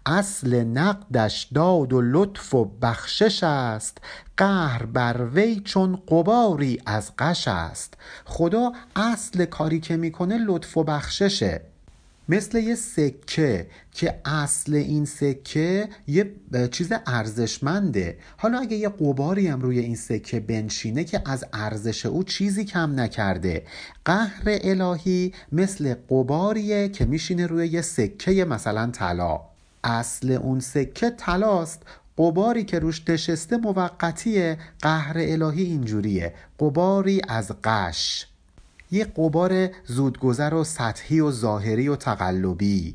اصل 0.07 0.65
نقدش 0.65 1.49
داد 1.55 1.93
و 1.93 2.01
لطف 2.01 2.55
و 2.55 2.65
بخشش 2.65 3.45
است. 3.45 3.99
قهر 4.37 4.87
بر 4.87 5.29
وی 5.35 5.61
چون 5.61 6.03
قباری 6.09 6.81
از 6.87 7.13
قش 7.19 7.49
است. 7.49 7.95
خدا 8.25 8.73
اصل 8.97 9.45
کاری 9.45 9.81
که 9.81 9.97
می‌کنه 9.97 10.39
لطف 10.39 10.77
و 10.77 10.85
بخششه. 10.85 11.61
مثل 12.29 12.59
یه 12.59 12.75
سکه 12.75 13.67
که 13.93 14.21
اصل 14.25 14.75
این 14.75 15.05
سکه 15.05 15.89
یه 16.07 16.35
چیز 16.71 16.93
ارزشمنده. 17.07 18.19
حالا 18.37 18.59
اگه 18.59 18.77
یه 18.77 18.89
قباری 18.89 19.49
هم 19.49 19.61
روی 19.61 19.79
این 19.79 19.97
سکه 19.97 20.41
بنشینه 20.41 21.05
که 21.05 21.23
از 21.25 21.45
ارزش 21.53 22.07
او 22.07 22.25
چیزی 22.25 22.65
کم 22.65 23.01
نکرده. 23.01 23.67
قهر 24.05 24.43
الهی 24.47 25.33
مثل 25.53 25.95
قباریه 26.11 26.89
که 26.89 27.05
میشینه 27.05 27.47
روی 27.47 27.67
یه 27.67 27.83
سکه 27.83 28.45
مثلا 28.45 28.91
طلا. 28.91 29.54
اصل 29.85 30.31
اون 30.31 30.61
سکه 30.61 31.11
طلاست. 31.11 31.83
قباری 32.19 32.65
که 32.65 32.79
روش 32.79 33.03
نشسته 33.09 33.57
موقتیه. 33.57 34.59
قهر 34.83 35.15
الهی 35.19 35.63
اینجوریه. 35.63 36.35
قباری 36.61 37.21
از 37.29 37.53
قش. 37.65 38.27
یه 38.91 39.05
قبار 39.05 39.69
زودگذر 39.87 40.55
و 40.55 40.65
سطحی 40.65 41.21
و 41.21 41.31
ظاهری 41.31 41.89
و 41.89 41.97
تقلبی. 41.97 42.95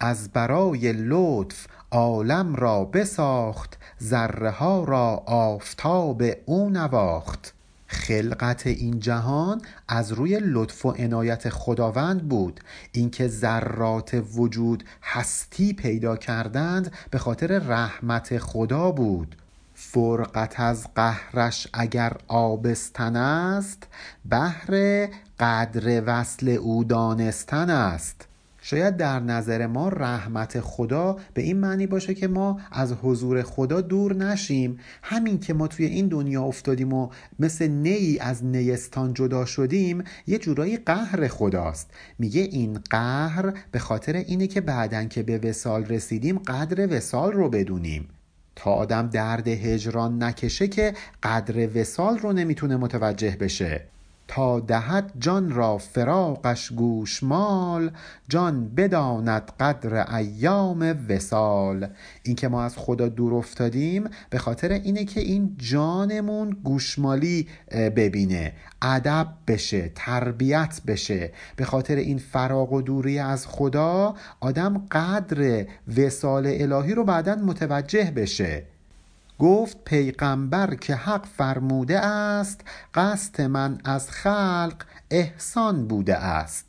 از 0.00 0.30
برای 0.32 0.92
لطف 0.92 1.66
عالم 1.90 2.54
را 2.54 2.84
بساخت. 2.84 3.78
ذره 4.02 4.50
ها 4.50 4.84
را 4.84 5.22
آفتاب 5.26 6.22
او 6.46 6.70
نواخت. 6.70 7.54
خلقت 7.88 8.66
این 8.66 9.00
جهان 9.00 9.62
از 9.88 10.12
روی 10.12 10.38
لطف 10.42 10.86
و 10.86 10.90
عنایت 10.90 11.48
خداوند 11.48 12.28
بود. 12.28 12.60
اینکه 12.92 13.28
ذرات 13.28 14.22
وجود 14.34 14.84
هستی 15.02 15.72
پیدا 15.72 16.16
کردند 16.16 16.92
به 17.10 17.18
خاطر 17.18 17.58
رحمت 17.58 18.38
خدا 18.38 18.90
بود. 18.90 19.36
فرقت 19.74 20.60
از 20.60 20.86
قهرش 20.94 21.68
اگر 21.72 22.12
آبستن 22.28 23.16
است 23.16 23.86
بهر 24.24 25.06
قدر 25.40 26.02
وصل 26.06 26.48
او 26.48 26.84
دانستن 26.84 27.70
است. 27.70 28.27
شاید 28.70 28.96
در 28.96 29.20
نظر 29.20 29.66
ما 29.66 29.88
رحمت 29.88 30.60
خدا 30.60 31.16
به 31.34 31.42
این 31.42 31.56
معنی 31.56 31.86
باشه 31.86 32.14
که 32.14 32.28
ما 32.28 32.60
از 32.72 32.92
حضور 32.92 33.42
خدا 33.42 33.80
دور 33.80 34.14
نشیم. 34.14 34.78
همین 35.02 35.40
که 35.40 35.54
ما 35.54 35.68
توی 35.68 35.86
این 35.86 36.08
دنیا 36.08 36.42
افتادیم 36.42 36.92
و 36.92 37.10
مثل 37.38 37.68
نی 37.68 38.18
از 38.20 38.44
نیستان 38.44 39.14
جدا 39.14 39.44
شدیم 39.44 40.04
یه 40.26 40.38
جورایی 40.38 40.76
قهر 40.76 41.28
خداست. 41.28 41.90
میگه 42.18 42.40
این 42.40 42.78
قهر 42.90 43.52
به 43.70 43.78
خاطر 43.78 44.12
اینه 44.16 44.46
که 44.46 44.60
بعدن 44.60 45.08
که 45.08 45.22
به 45.22 45.38
وسال 45.38 45.84
رسیدیم 45.84 46.38
قدر 46.38 46.96
وسال 46.96 47.32
رو 47.32 47.48
بدونیم. 47.48 48.08
تا 48.56 48.70
آدم 48.70 49.08
درد 49.08 49.48
هجران 49.48 50.22
نکشه 50.22 50.68
که 50.68 50.94
قدر 51.22 51.78
وسال 51.80 52.18
رو 52.18 52.32
نمی‌تونه 52.32 52.76
متوجه 52.76 53.36
بشه. 53.40 53.84
تا 54.28 54.60
دهد 54.60 55.12
جان 55.18 55.50
را 55.50 55.78
فراقش 55.78 56.72
گوشمال 56.72 57.90
جان 58.28 58.68
بداند 58.68 59.52
قدر 59.60 60.14
ایام 60.16 60.96
وسال 61.08 61.86
اینکه 62.22 62.48
ما 62.48 62.62
از 62.62 62.76
خدا 62.76 63.08
دور 63.08 63.34
افتادیم 63.34 64.04
به 64.30 64.38
خاطر 64.38 64.72
اینه 64.72 65.04
که 65.04 65.20
این 65.20 65.54
جانمون 65.58 66.50
گوشمالی 66.64 67.48
ببینه 67.96 68.52
ادب 68.82 69.28
بشه 69.46 69.92
تربیت 69.94 70.80
بشه. 70.86 71.32
به 71.56 71.64
خاطر 71.64 71.96
این 71.96 72.18
فراق 72.18 72.72
و 72.72 72.82
دوری 72.82 73.18
از 73.18 73.46
خدا 73.46 74.14
آدم 74.40 74.86
قدر 74.90 75.66
وسال 75.96 76.46
الهی 76.46 76.94
رو 76.94 77.04
بعدا 77.04 77.34
متوجه 77.34 78.12
بشه. 78.16 78.64
گفت 79.38 79.84
پیغمبر 79.84 80.74
که 80.74 80.94
حق 80.94 81.26
فرموده 81.26 81.98
است 82.00 82.60
قصد 82.94 83.40
من 83.42 83.78
از 83.84 84.10
خلق 84.10 84.84
احسان 85.10 85.88
بوده 85.88 86.16
است. 86.16 86.67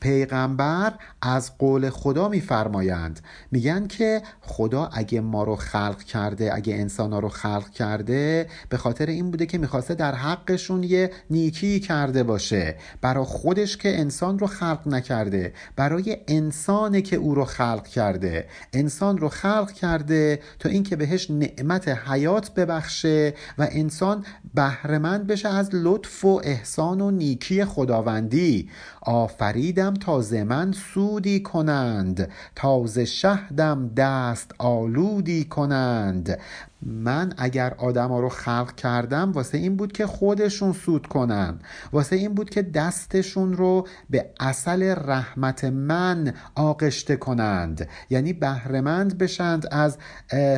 پیغمبر 0.00 0.92
از 1.22 1.58
قول 1.58 1.90
خدا 1.90 2.28
میفرمایند. 2.28 3.20
میگن 3.50 3.86
که 3.86 4.22
خدا 4.40 4.90
اگه 4.92 5.20
ما 5.20 5.44
رو 5.44 5.56
خلق 5.56 6.02
کرده 6.02 6.54
اگه 6.54 6.74
انسان 6.74 7.22
رو 7.22 7.28
خلق 7.28 7.70
کرده 7.70 8.48
به 8.68 8.76
خاطر 8.76 9.06
این 9.06 9.30
بوده 9.30 9.46
که 9.46 9.58
می‌خواسته 9.58 9.94
در 9.94 10.14
حقشون 10.14 10.82
یه 10.82 11.10
نیکی 11.30 11.80
کرده 11.80 12.22
باشه. 12.22 12.76
برای 13.00 13.24
خودش 13.24 13.76
که 13.76 13.98
انسان 13.98 14.38
رو 14.38 14.46
خلق 14.46 14.88
نکرده 14.88 15.52
برای 15.76 16.16
انسانه 16.28 17.02
که 17.02 17.16
او 17.16 17.34
رو 17.34 17.44
خلق 17.44 17.86
کرده. 17.86 18.48
انسان 18.72 19.18
رو 19.18 19.28
خلق 19.28 19.72
کرده 19.72 20.40
تا 20.58 20.68
اینکه 20.68 20.96
بهش 20.96 21.30
نعمت 21.30 21.88
حیات 21.88 22.54
ببخشه 22.54 23.34
و 23.58 23.68
انسان 23.70 24.24
بهرهمند 24.54 25.26
بشه 25.26 25.48
از 25.48 25.70
لطف 25.72 26.24
و 26.24 26.40
احسان 26.44 27.00
و 27.00 27.10
نیکی 27.10 27.64
خداوندی. 27.64 28.70
آفریدم 29.02 29.89
تازه 29.94 30.44
من 30.44 30.72
سودی 30.72 31.40
کنند 31.40 32.28
تازه 32.54 33.04
شهدم 33.04 33.88
دست 33.96 34.54
آلودی 34.58 35.44
کنند. 35.44 36.38
من 36.82 37.32
اگر 37.36 37.74
آدما 37.78 38.20
رو 38.20 38.28
خلق 38.28 38.74
کردم 38.74 39.32
واسه 39.32 39.58
این 39.58 39.76
بود 39.76 39.92
که 39.92 40.06
خودشون 40.06 40.72
سود 40.72 41.06
کنن. 41.06 41.58
واسه 41.92 42.16
این 42.16 42.34
بود 42.34 42.50
که 42.50 42.62
دستشون 42.62 43.52
رو 43.52 43.86
به 44.10 44.30
اصل 44.40 44.94
رحمت 45.06 45.64
من 45.64 46.34
آغشته 46.54 47.16
کنند. 47.16 47.88
یعنی 48.10 48.32
بهرهمند 48.32 49.18
بشند 49.18 49.66
از 49.70 49.98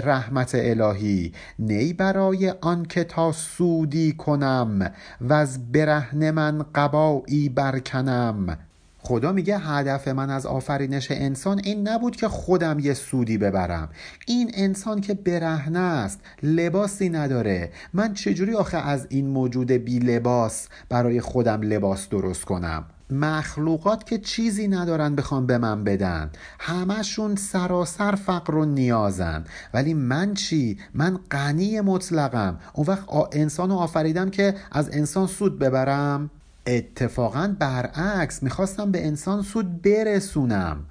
رحمت 0.05 0.51
الهی. 0.55 1.33
نی 1.59 1.93
برای 1.93 2.51
آن 2.51 2.83
که 2.85 3.05
تا 3.05 3.33
سودی 3.33 4.13
کنم 4.13 4.91
و 5.21 5.33
از 5.33 5.73
برهن 5.73 6.31
من 6.31 6.65
قبایی 6.75 7.49
برکنم. 7.49 8.59
خدا 9.05 9.33
میگه 9.33 9.59
هدف 9.59 10.09
من 10.09 10.31
از 10.31 10.47
آفرینش 10.47 11.11
انسان 11.11 11.61
این 11.65 11.89
نبود 11.89 12.17
که 12.17 12.29
خودم 12.29 12.79
یه 12.79 12.95
سودی 12.95 13.39
ببرم. 13.39 13.89
این 14.27 14.51
انسان 14.55 15.01
که 15.01 15.15
برهنه 15.15 15.79
است 15.79 16.21
لباسی 16.43 17.09
نداره. 17.09 17.71
من 17.93 18.15
چجوری 18.15 18.55
آخه 18.55 18.79
از 18.79 19.07
این 19.11 19.27
موجود 19.27 19.73
بی 19.73 19.99
لباس 19.99 20.69
برای 20.89 21.21
خودم 21.21 21.63
لباس 21.63 22.09
درست 22.09 22.45
کنم؟ 22.45 22.85
مخلوقات 23.11 24.07
که 24.07 24.19
چیزی 24.19 24.69
ندارن 24.69 25.15
بخوام 25.15 25.47
به 25.47 25.59
من 25.59 25.85
بدن. 25.85 26.31
همشون 26.59 27.37
سراسر 27.37 28.15
فقر 28.15 28.55
و 28.55 28.65
نیازن. 28.65 29.45
ولی 29.75 29.95
من 29.95 30.35
چی؟ 30.35 30.79
من 30.95 31.19
غنی 31.31 31.81
مطلقم. 31.81 32.59
اون 32.73 32.87
وقت 32.87 33.09
انسان 33.33 33.71
آفریدم 33.71 34.31
که 34.31 34.55
از 34.73 34.91
انسان 34.93 35.27
سود 35.27 35.59
ببرم؟ 35.59 36.31
اتفاقا 36.67 37.57
برعکس 37.59 38.43
می‌خواستم 38.43 38.93
به 38.93 39.07
انسان 39.07 39.43
سود 39.43 39.83
برسونم. 39.83 40.85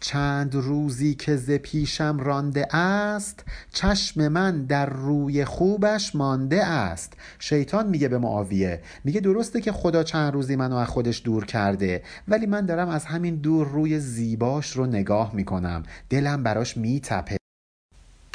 چند 0.00 0.54
روزی 0.54 1.14
که 1.14 1.36
ز 1.36 1.50
پیشم 1.50 2.18
رانده 2.20 2.76
است 2.76 3.44
چشم 3.72 4.28
من 4.28 4.64
در 4.64 4.86
روی 4.86 5.44
خوبش 5.44 6.16
مانده 6.16 6.66
است. 6.66 7.12
شیطان 7.38 7.88
میگه 7.88 8.08
به 8.08 8.18
معاویه 8.18 8.82
میگه 9.04 9.20
درسته 9.20 9.60
که 9.60 9.72
خدا 9.72 10.02
چند 10.02 10.32
روزی 10.32 10.56
منو 10.56 10.76
از 10.76 10.88
خودش 10.88 11.22
دور 11.24 11.44
کرده 11.44 12.02
ولی 12.28 12.46
من 12.46 12.66
دارم 12.66 12.88
از 12.88 13.04
همین 13.04 13.36
دور 13.36 13.68
روی 13.68 13.98
زیباش 13.98 14.70
رو 14.70 14.86
نگاه 14.86 15.34
می‌کنم. 15.34 15.82
دلم 16.10 16.42
براش 16.42 16.76
میتپه. 16.76 17.36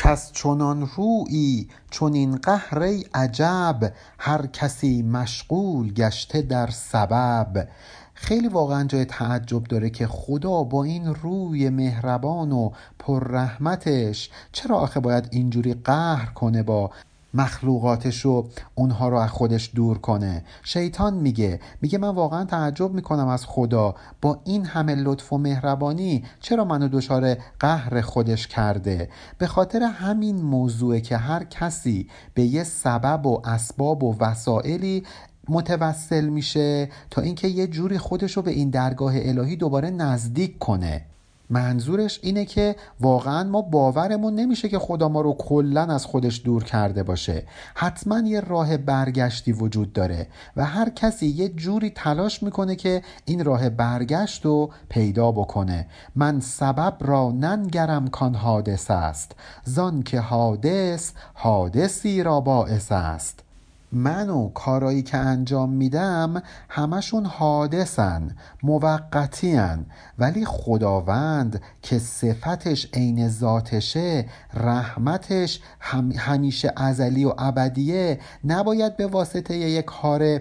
کس 0.01 0.31
چنان 0.31 0.89
رویی 0.95 1.67
چنین 1.91 2.35
قهر 2.35 2.79
ای 2.81 3.05
عجب 3.13 3.93
هر 4.19 4.45
کسی 4.45 5.01
مشغول 5.01 5.93
گشته 5.93 6.41
در 6.41 6.69
سبب. 6.69 7.67
خیلی 8.13 8.47
واقعا 8.47 8.83
جای 8.83 9.05
تعجب 9.05 9.63
داره 9.63 9.89
که 9.89 10.07
خدا 10.07 10.63
با 10.63 10.83
این 10.83 11.15
روی 11.15 11.69
مهربان 11.69 12.51
و 12.51 12.71
پررحمتش 12.99 14.29
چرا 14.51 14.77
آخه 14.77 14.99
باید 14.99 15.27
اینجوری 15.31 15.73
قهر 15.73 16.25
کنه 16.25 16.63
با 16.63 16.91
مخلوقاتش 17.33 18.25
و 18.25 18.47
اونها 18.75 19.09
رو 19.09 19.17
از 19.17 19.29
خودش 19.29 19.71
دور 19.75 19.97
کنه. 19.97 20.43
شیطان 20.63 21.13
میگه 21.13 21.59
میگه 21.81 21.97
من 21.97 22.15
واقعا 22.15 22.45
تعجب 22.45 22.93
می‌کنم 22.93 23.27
از 23.27 23.45
خدا. 23.45 23.95
با 24.21 24.41
این 24.43 24.65
همه 24.65 24.95
لطف 24.95 25.33
و 25.33 25.37
مهربانی 25.37 26.23
چرا 26.39 26.65
منو 26.65 26.87
دچار 26.87 27.37
قهر 27.59 28.01
خودش 28.01 28.47
کرده؟ 28.47 29.09
به 29.37 29.47
خاطر 29.47 29.83
همین 29.83 30.41
موضوع 30.41 30.99
که 30.99 31.17
هر 31.17 31.43
کسی 31.43 32.07
به 32.33 32.43
یه 32.43 32.63
سبب 32.63 33.25
و 33.25 33.41
اسباب 33.45 34.03
و 34.03 34.15
وسائلی 34.19 35.03
متوسل 35.49 36.29
میشه 36.29 36.89
تا 37.11 37.21
اینکه 37.21 37.47
یه 37.47 37.67
جوری 37.67 37.97
خودش 37.97 38.37
رو 38.37 38.41
به 38.41 38.51
این 38.51 38.69
درگاه 38.69 39.13
الهی 39.15 39.55
دوباره 39.55 39.89
نزدیک 39.89 40.59
کنه. 40.59 41.05
منظورش 41.49 42.19
اینه 42.23 42.45
که 42.45 42.75
واقعا 42.99 43.43
ما 43.43 43.61
باورمون 43.61 44.35
نمیشه 44.35 44.69
که 44.69 44.79
خدا 44.79 45.09
ما 45.09 45.21
رو 45.21 45.33
کلا 45.33 45.81
از 45.81 46.05
خودش 46.05 46.41
دور 46.45 46.63
کرده 46.63 47.03
باشه. 47.03 47.43
حتما 47.75 48.19
یه 48.19 48.39
راه 48.39 48.77
برگشتی 48.77 49.51
وجود 49.51 49.93
داره 49.93 50.27
و 50.55 50.65
هر 50.65 50.89
کسی 50.89 51.27
یه 51.27 51.49
جوری 51.49 51.89
تلاش 51.89 52.43
می‌کنه 52.43 52.75
که 52.75 53.01
این 53.25 53.45
راه 53.45 53.69
برگشت 53.69 54.45
رو 54.45 54.71
پیدا 54.89 55.31
بکنه. 55.31 55.87
من 56.15 56.39
سبب 56.39 56.97
را 57.01 57.31
ننگرم 57.31 58.07
کان 58.07 58.35
حادث 58.35 58.91
است. 58.91 59.31
زان 59.63 60.03
که 60.03 60.19
حادث 60.19 61.11
حادثی 61.33 62.23
را 62.23 62.39
باعث 62.39 62.91
است. 62.91 63.48
من 63.91 64.29
و 64.29 64.49
کارایی 64.49 65.01
که 65.01 65.17
انجام 65.17 65.69
میدم 65.69 66.43
همشون 66.69 67.25
حادثن 67.25 68.35
موقتیان 68.63 69.85
ولی 70.17 70.45
خداوند 70.45 71.61
که 71.81 71.99
صفتش 71.99 72.87
عین 72.93 73.29
ذاتشه 73.29 74.25
رحمتش 74.53 75.61
هم 75.79 76.11
همیشه 76.11 76.73
ازلی 76.75 77.25
و 77.25 77.33
ابدیه 77.37 78.19
نباید 78.43 78.97
به 78.97 79.07
واسطه 79.07 79.55
یک 79.55 79.85
کار 79.85 80.39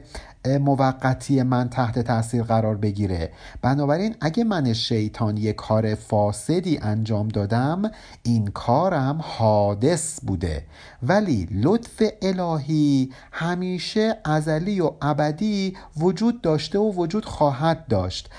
موقتی 0.48 1.42
من 1.42 1.68
تحت 1.68 1.98
تاثیر 1.98 2.42
قرار 2.42 2.76
بگیره. 2.76 3.32
بنابراین 3.62 4.14
اگه 4.20 4.44
من 4.44 4.72
شیطان 4.72 5.36
یک 5.36 5.56
کار 5.56 5.94
فاسدی 5.94 6.78
انجام 6.82 7.28
دادم 7.28 7.82
این 8.22 8.46
کارم 8.46 9.18
حادث 9.22 10.20
بوده. 10.20 10.64
ولی 11.02 11.48
لطف 11.50 12.02
الهی 12.22 13.12
همیشه 13.32 14.16
ازلی 14.24 14.80
و 14.80 14.90
ابدی 15.02 15.76
وجود 15.96 16.40
داشته 16.40 16.78
و 16.78 16.92
وجود 16.92 17.24
خواهد 17.24 17.86
داشت. 17.86 18.30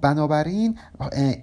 بنابراین 0.00 0.78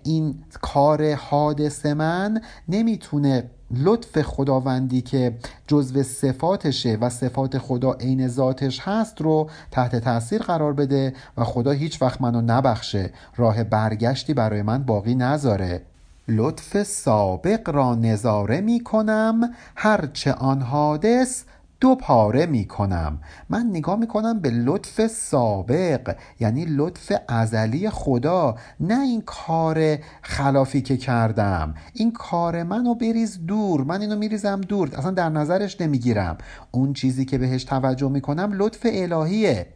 این 0.04 0.44
کار 0.62 1.14
حادث 1.14 1.86
من 1.86 2.42
نمی‌تونه 2.68 3.50
لطف 3.74 4.22
خداوندی 4.22 5.02
که 5.02 5.34
جزو 5.68 6.04
صفاتشه 6.04 6.98
و 7.02 7.10
صفات 7.10 7.58
خدا 7.58 7.94
عین 7.94 8.28
ذاتش 8.28 8.80
هست 8.84 9.22
رو 9.22 9.50
تحت 9.72 9.96
تاثیر 9.96 10.42
قرار 10.42 10.74
بده 10.74 11.14
و 11.38 11.44
خدا 11.44 11.72
هیچ 11.72 12.02
وقت 12.02 12.22
منو 12.22 12.42
نبخشه. 12.42 13.10
راه 13.36 13.64
برگشتی 13.64 14.34
برای 14.34 14.62
من 14.62 14.84
باقی 14.84 15.16
نذاره. 15.16 15.82
لطف 16.28 16.84
سابق 16.84 17.70
را 17.70 17.96
نظاره 17.96 18.62
می 18.62 18.80
کنم 18.80 19.54
هرچه 19.76 20.34
آن 20.34 20.62
حادث 20.62 21.44
دو 21.82 21.96
پاره 21.96 22.46
می 22.46 22.66
کنم 22.66 23.20
من 23.50 23.68
نگاه 23.70 24.00
می 24.00 24.08
کنم 24.08 24.40
به 24.40 24.50
لطف 24.50 25.08
سابق 25.08 26.16
یعنی 26.40 26.66
لطف 26.66 27.12
ازلی 27.28 27.90
خدا 27.90 28.56
نه 28.80 29.02
این 29.02 29.22
کار 29.22 29.98
خلافی 30.22 30.82
که 30.82 30.98
کردم. 30.98 31.74
این 31.94 32.12
کار 32.12 32.64
منو 32.64 32.96
بریز 32.96 33.46
دور 33.46 33.84
من 33.84 34.02
اینو 34.02 34.16
میریزم 34.16 34.62
دور. 34.62 34.96
اصلا 34.96 35.12
در 35.12 35.30
نظرش 35.30 35.82
نمی‌گیرم. 35.82 36.38
اون 36.72 36.94
چیزی 36.94 37.26
که 37.26 37.38
بهش 37.38 37.64
توجه 37.64 38.10
می‌کنم 38.10 38.52
لطف 38.54 38.80
الهیه. 38.86 39.68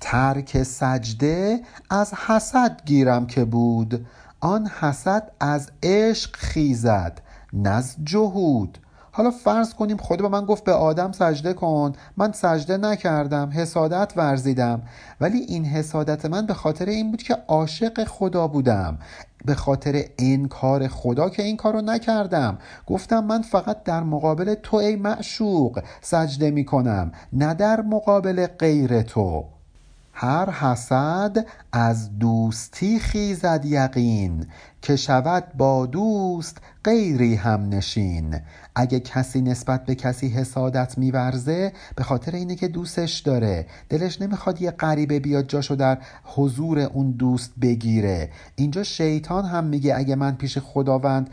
ترک 0.00 0.62
سجده 0.62 1.60
از 1.90 2.14
حسد 2.14 2.80
گیرم 2.84 3.26
که 3.26 3.44
بود. 3.44 4.06
آن 4.40 4.66
حسد 4.66 5.30
از 5.40 5.70
عشق 5.82 6.36
خیزد 6.36 7.20
نز 7.52 7.96
جهود. 8.04 8.78
حالا 9.14 9.30
فرض 9.30 9.74
کنیم 9.74 9.96
خدا 9.96 10.28
به 10.28 10.28
من 10.28 10.44
گفت 10.44 10.64
به 10.64 10.72
آدم 10.72 11.12
سجده 11.12 11.52
کن. 11.52 11.92
من 12.16 12.32
سجده 12.32 12.76
نکردم 12.76 13.50
حسادت 13.54 14.12
ورزیدم. 14.16 14.82
ولی 15.20 15.38
این 15.38 15.64
حسادت 15.64 16.26
من 16.26 16.46
به 16.46 16.54
خاطر 16.54 16.86
این 16.86 17.10
بود 17.10 17.22
که 17.22 17.36
عاشق 17.48 18.04
خدا 18.04 18.46
بودم. 18.48 18.98
به 19.44 19.54
خاطر 19.54 20.04
انکار 20.18 20.88
خدا 20.88 21.28
که 21.28 21.42
این 21.42 21.56
کارو 21.56 21.80
نکردم. 21.80 22.58
گفتم 22.86 23.24
من 23.24 23.42
فقط 23.42 23.84
در 23.84 24.02
مقابل 24.02 24.54
تو 24.54 24.76
ای 24.76 24.96
معشوق 24.96 25.82
سجده 26.00 26.50
می 26.50 26.64
کنم 26.64 27.12
نه 27.32 27.54
در 27.54 27.80
مقابل 27.80 28.46
غیر 28.46 29.02
تو. 29.02 29.44
هر 30.12 30.50
حسد 30.50 31.46
از 31.72 32.18
دوستی 32.18 32.98
خیزد 32.98 33.64
یقین. 33.64 34.46
که 34.82 34.96
شود 34.96 35.44
با 35.58 35.86
دوست 35.86 36.58
غیری 36.84 37.34
هم 37.34 37.68
نشین 37.68 38.40
اگه 38.74 39.00
کسی 39.00 39.40
نسبت 39.40 39.86
به 39.86 39.94
کسی 39.94 40.28
حسادت 40.28 40.98
میورزه 40.98 41.72
به 41.96 42.04
خاطر 42.04 42.32
اینه 42.32 42.54
که 42.54 42.68
دوستش 42.68 43.18
داره. 43.18 43.66
دلش 43.88 44.22
نمی‌خواد 44.22 44.62
یه 44.62 44.70
غریبه 44.70 45.20
بیاد 45.20 45.46
جاشو 45.46 45.74
در 45.74 45.98
حضور 46.24 46.78
اون 46.78 47.10
دوست 47.10 47.52
بگیره. 47.62 48.30
اینجا 48.56 48.82
شیطان 48.82 49.44
هم 49.44 49.64
میگه 49.64 49.96
اگه 49.96 50.16
من 50.16 50.34
پیش 50.34 50.58
خداوند 50.58 51.30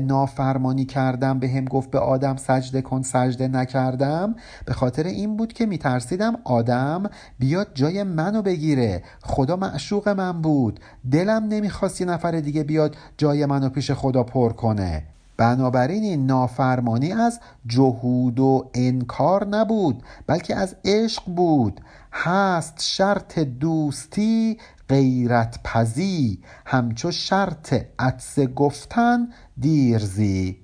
نافرمانی 0.00 0.84
کردم 0.84 1.38
به 1.38 1.48
هم 1.48 1.64
گفت 1.64 1.90
به 1.90 1.98
آدم 1.98 2.36
سجده 2.36 2.82
کن 2.82 3.02
سجده 3.02 3.48
نکردم. 3.48 4.34
به 4.64 4.72
خاطر 4.72 5.04
این 5.04 5.36
بود 5.36 5.52
که 5.52 5.66
میترسیدم 5.66 6.36
آدم 6.44 7.02
بیاد 7.38 7.68
جای 7.74 8.02
منو 8.02 8.42
بگیره. 8.42 9.02
خدا 9.22 9.56
معشوق 9.56 10.08
من 10.08 10.42
بود. 10.42 10.80
دلم 11.10 11.44
نمی‌خواست 11.48 12.00
یه 12.00 12.06
نفر 12.06 12.30
دیگه 12.30 12.62
بیاد 12.62 12.89
جای 13.18 13.46
منو 13.46 13.68
پیش 13.68 13.90
خدا 13.90 14.22
پر 14.22 14.52
کنه. 14.52 15.02
بنابراین 15.36 16.02
این 16.02 16.26
نافرمانی 16.26 17.12
از 17.12 17.40
جهود 17.66 18.40
و 18.40 18.70
انکار 18.74 19.46
نبود 19.46 20.02
بلکه 20.26 20.56
از 20.56 20.76
عشق 20.84 21.22
بود. 21.26 21.80
هست 22.12 22.74
شرط 22.82 23.38
دوستی 23.38 24.58
غیرت 24.88 25.58
پزی 25.64 26.38
همچو 26.66 27.10
شرط 27.10 27.74
عدس 27.98 28.38
گفتن 28.38 29.28
دیرزی. 29.60 30.59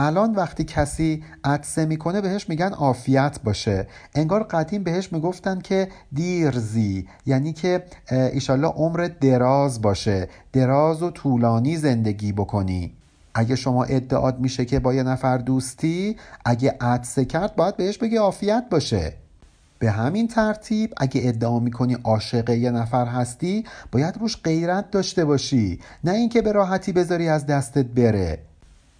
الان 0.00 0.34
وقتی 0.34 0.64
کسی 0.64 1.24
عدسه 1.44 1.86
می‌کنه 1.86 2.20
بهش 2.20 2.48
میگن 2.48 2.72
عافیت 2.72 3.38
باشه. 3.44 3.86
انگار 4.14 4.42
قدیم 4.42 4.82
بهش 4.82 5.12
می‌گفتن 5.12 5.60
که 5.60 5.88
دیرزی 6.12 7.08
یعنی 7.26 7.52
که 7.52 7.84
ایشالله 8.10 8.68
عمر 8.68 9.10
دراز 9.20 9.82
باشه. 9.82 10.28
دراز 10.52 11.02
و 11.02 11.10
طولانی 11.10 11.76
زندگی 11.76 12.32
بکنی. 12.32 12.92
اگه 13.34 13.56
شما 13.56 13.84
ادعات 13.84 14.36
میشه 14.38 14.64
که 14.64 14.78
با 14.78 14.94
یه 14.94 15.02
نفر 15.02 15.38
دوستی 15.38 16.16
اگه 16.44 16.76
عدسه 16.80 17.24
کرد 17.24 17.56
باید 17.56 17.76
بهش 17.76 17.98
بگی 17.98 18.16
عافیت 18.16 18.64
باشه. 18.70 19.12
به 19.78 19.90
همین 19.90 20.28
ترتیب 20.28 20.94
اگه 20.96 21.20
ادعا 21.24 21.58
می‌کنی 21.58 21.96
عاشق 22.04 22.50
یه 22.50 22.70
نفر 22.70 23.06
هستی 23.06 23.64
باید 23.92 24.18
روش 24.18 24.36
غیرت 24.44 24.90
داشته 24.90 25.24
باشی. 25.24 25.80
نه 26.04 26.12
اینکه 26.12 26.42
به 26.42 26.52
راحتی 26.52 26.92
بذاری 26.92 27.28
از 27.28 27.46
دستت 27.46 27.86
بره. 27.86 28.38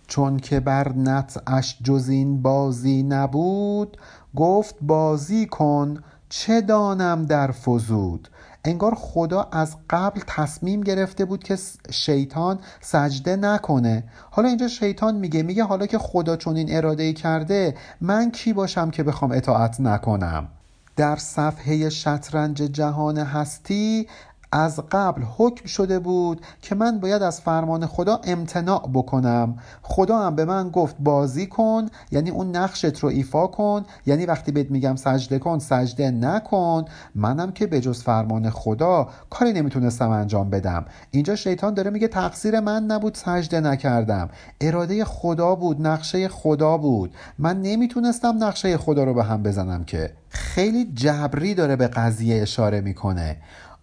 چون 0.09 0.37
که 0.37 0.61
بر 0.61 0.93
نطعش 0.93 1.79
جز 1.83 2.09
این 2.09 2.43
بازی 2.43 3.03
نبود 3.03 3.97
گفت 4.37 4.75
بازی 4.83 5.47
کن 5.47 6.03
چه 6.29 6.61
دانم 6.61 7.25
در 7.25 7.51
فزود؟ 7.51 8.29
انگار 8.65 8.95
خدا 8.95 9.49
از 9.53 9.77
قبل 9.91 10.21
تصمیم 10.27 10.81
گرفته 10.81 11.25
بود 11.25 11.45
که 11.45 11.59
شیطان 11.91 12.59
سجده 12.81 13.37
نکنه. 13.37 14.05
حالا 14.31 14.49
اینجا 14.49 14.69
شیطان 14.69 15.17
میگه 15.17 15.43
میگه 15.43 15.65
حالا 15.65 15.87
که 15.87 15.99
خدا 15.99 16.37
چون 16.37 16.57
این 16.57 16.77
اراده 16.77 17.13
کرده 17.13 17.75
من 18.01 18.31
کی 18.31 18.53
باشم 18.53 18.91
که 18.91 19.03
بخوام 19.03 19.33
اطاعت 19.33 19.81
نکنم؟ 19.81 20.49
در 20.97 21.17
صفحه 21.17 21.89
شطرنج 21.89 22.57
جهان 22.57 23.19
هستی 23.19 24.07
از 24.53 24.81
قبل 24.91 25.23
حکم 25.37 25.67
شده 25.67 25.99
بود 25.99 26.41
که 26.63 26.75
من 26.75 27.01
باید 27.01 27.23
از 27.23 27.41
فرمان 27.41 27.87
خدا 27.87 28.21
امتناع 28.25 28.91
بکنم. 28.95 29.57
خدا 29.83 30.19
هم 30.19 30.37
به 30.37 30.45
من 30.45 30.71
گفت 30.71 30.97
بازی 30.99 31.47
کن 31.47 31.87
یعنی 32.11 32.31
اون 32.31 32.57
نقشت 32.57 32.99
رو 32.99 33.09
ایفا 33.09 33.47
کن. 33.47 33.85
یعنی 34.07 34.27
وقتی 34.27 34.53
بهت 34.53 34.71
میگم 34.71 34.97
سجده 34.97 35.39
کن 35.39 35.59
سجده 35.59 36.11
نکن. 36.11 36.85
منم 37.15 37.53
که 37.53 37.67
به 37.67 37.81
جز 37.81 38.03
فرمان 38.03 38.51
خدا 38.51 39.09
کاری 39.31 39.53
نمی‌تونستم 39.53 40.11
انجام 40.11 40.51
بدم. 40.51 40.85
اینجا 41.11 41.37
شیطان 41.37 41.75
داره 41.75 41.91
میگه 41.91 42.09
تقصیر 42.09 42.61
من 42.61 42.85
نبود 42.85 43.15
سجده 43.15 43.61
نکردم. 43.61 44.29
اراده 44.61 45.05
خدا 45.05 45.55
بود 45.55 45.87
نقشه 45.87 46.29
خدا 46.29 46.77
بود. 46.79 47.15
من 47.39 47.63
نمی‌تونستم 47.63 48.45
نقشه 48.45 48.77
خدا 48.77 49.05
رو 49.05 49.15
به 49.15 49.25
هم 49.25 49.43
بزنم 49.43 49.85
که. 49.85 50.13
خیلی 50.31 50.93
جبری 50.95 51.55
داره 51.55 51.77
به 51.77 51.89
قضیه 51.89 52.43
اشاره 52.43 52.81
می‌کنه. 52.81 53.37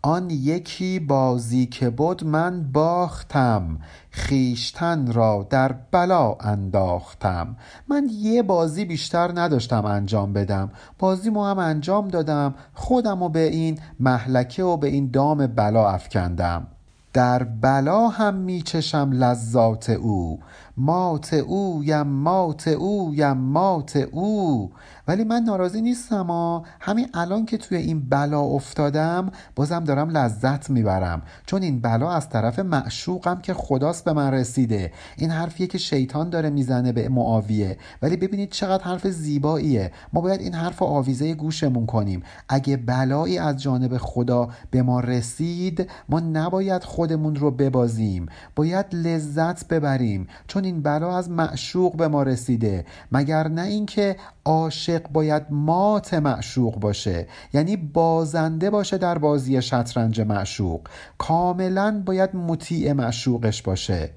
آن 0.06 0.30
یکی 0.30 1.00
بازی 1.00 1.65
که 1.65 1.89
بود 1.89 2.24
من 2.24 2.72
باختم 2.72 3.80
خیشتن 4.10 5.13
را 5.13 5.48
در 5.50 5.76
بلا 5.91 6.34
انداختم. 6.34 7.56
من 7.88 8.10
یه 8.12 8.44
بازی 8.44 8.86
بیشتر 8.86 9.32
نداشتم 9.36 9.86
انجام 9.86 10.34
بدم. 10.34 10.72
بازی 11.00 11.30
مو 11.30 11.44
هم 11.44 11.60
انجام 11.60 12.08
دادم. 12.08 12.56
خودم 12.74 13.24
رو 13.24 13.30
به 13.30 13.39
این 13.39 13.80
محلکه 14.00 14.63
و 14.63 14.78
به 14.78 14.88
این 14.88 15.12
دام 15.12 15.48
بلا 15.48 15.89
افکندم. 15.89 16.68
در 17.13 17.44
بلا 17.44 18.08
هم 18.08 18.36
میچشم 18.36 19.12
لذات 19.13 19.89
او. 19.89 20.39
مات 20.78 21.34
او 21.34 21.82
یم 21.84 22.02
مات 22.02 22.68
او 22.68 23.12
یم 23.16 23.38
مات 23.38 23.96
او. 23.96 24.72
ولی 25.08 25.24
من 25.24 25.44
ناراضی 25.44 25.82
نیستم 25.82 26.26
ها 26.28 26.64
همین 26.80 27.08
الان 27.14 27.46
که 27.46 27.58
توی 27.58 27.78
این 27.78 28.10
بلا 28.10 28.42
افتادم 28.42 29.32
بازم 29.56 29.84
دارم 29.84 30.10
لذت 30.10 30.70
می‌برم. 30.70 31.22
چون 31.46 31.62
این 31.62 31.82
بلا 31.82 32.12
از 32.12 32.30
طرف 32.30 32.60
معشوقم 32.60 33.40
که 33.42 33.54
خداست 33.54 34.06
به 34.06 34.14
من 34.14 34.34
رسیده. 34.34 34.92
این 35.18 35.30
حرفیه 35.30 35.68
که 35.68 35.78
شیطان 35.78 36.30
داره 36.30 36.50
می‌زنه 36.50 36.92
به 36.92 37.10
معاویه. 37.10 37.78
ولی 38.02 38.18
ببینید 38.18 38.52
چقدر 38.52 38.84
حرف 38.84 39.08
زیباییه. 39.08 39.92
ما 40.14 40.22
باید 40.22 40.42
این 40.42 40.54
حرف 40.54 40.82
آویزه 40.82 41.34
گوشمون 41.34 41.86
کنیم. 41.86 42.24
اگه 42.50 42.78
بلایی 42.78 43.38
از 43.38 43.62
جانب 43.62 43.98
خدا 43.98 44.50
به 44.72 44.82
ما 44.82 45.00
رسید 45.00 45.90
ما 46.10 46.20
نباید 46.20 46.84
خودمون 46.84 47.36
رو 47.36 47.52
ببازیم. 47.52 48.26
باید 48.56 48.86
لذت 48.96 49.68
ببریم. 49.68 50.28
چون 50.48 50.64
این 50.65 50.82
بلا 50.82 51.17
از 51.17 51.30
معشوق 51.30 51.95
به 51.95 52.08
ما 52.08 52.23
رسیده 52.23 52.86
مگر 53.12 53.47
نه 53.47 53.62
اینکه 53.62 54.15
عاشق 54.45 55.08
باید 55.08 55.43
مات 55.49 56.13
معشوق 56.13 56.80
باشه؟ 56.80 57.28
یعنی 57.54 57.78
بازنده 57.78 58.69
باشه 58.69 58.97
در 58.97 59.17
بازی 59.17 59.62
شطرنج 59.62 60.21
معشوق. 60.21 60.82
کاملا 61.17 62.04
باید 62.06 62.36
مطیع 62.36 62.93
معشوقش 62.93 63.62
باشه. 63.62 64.10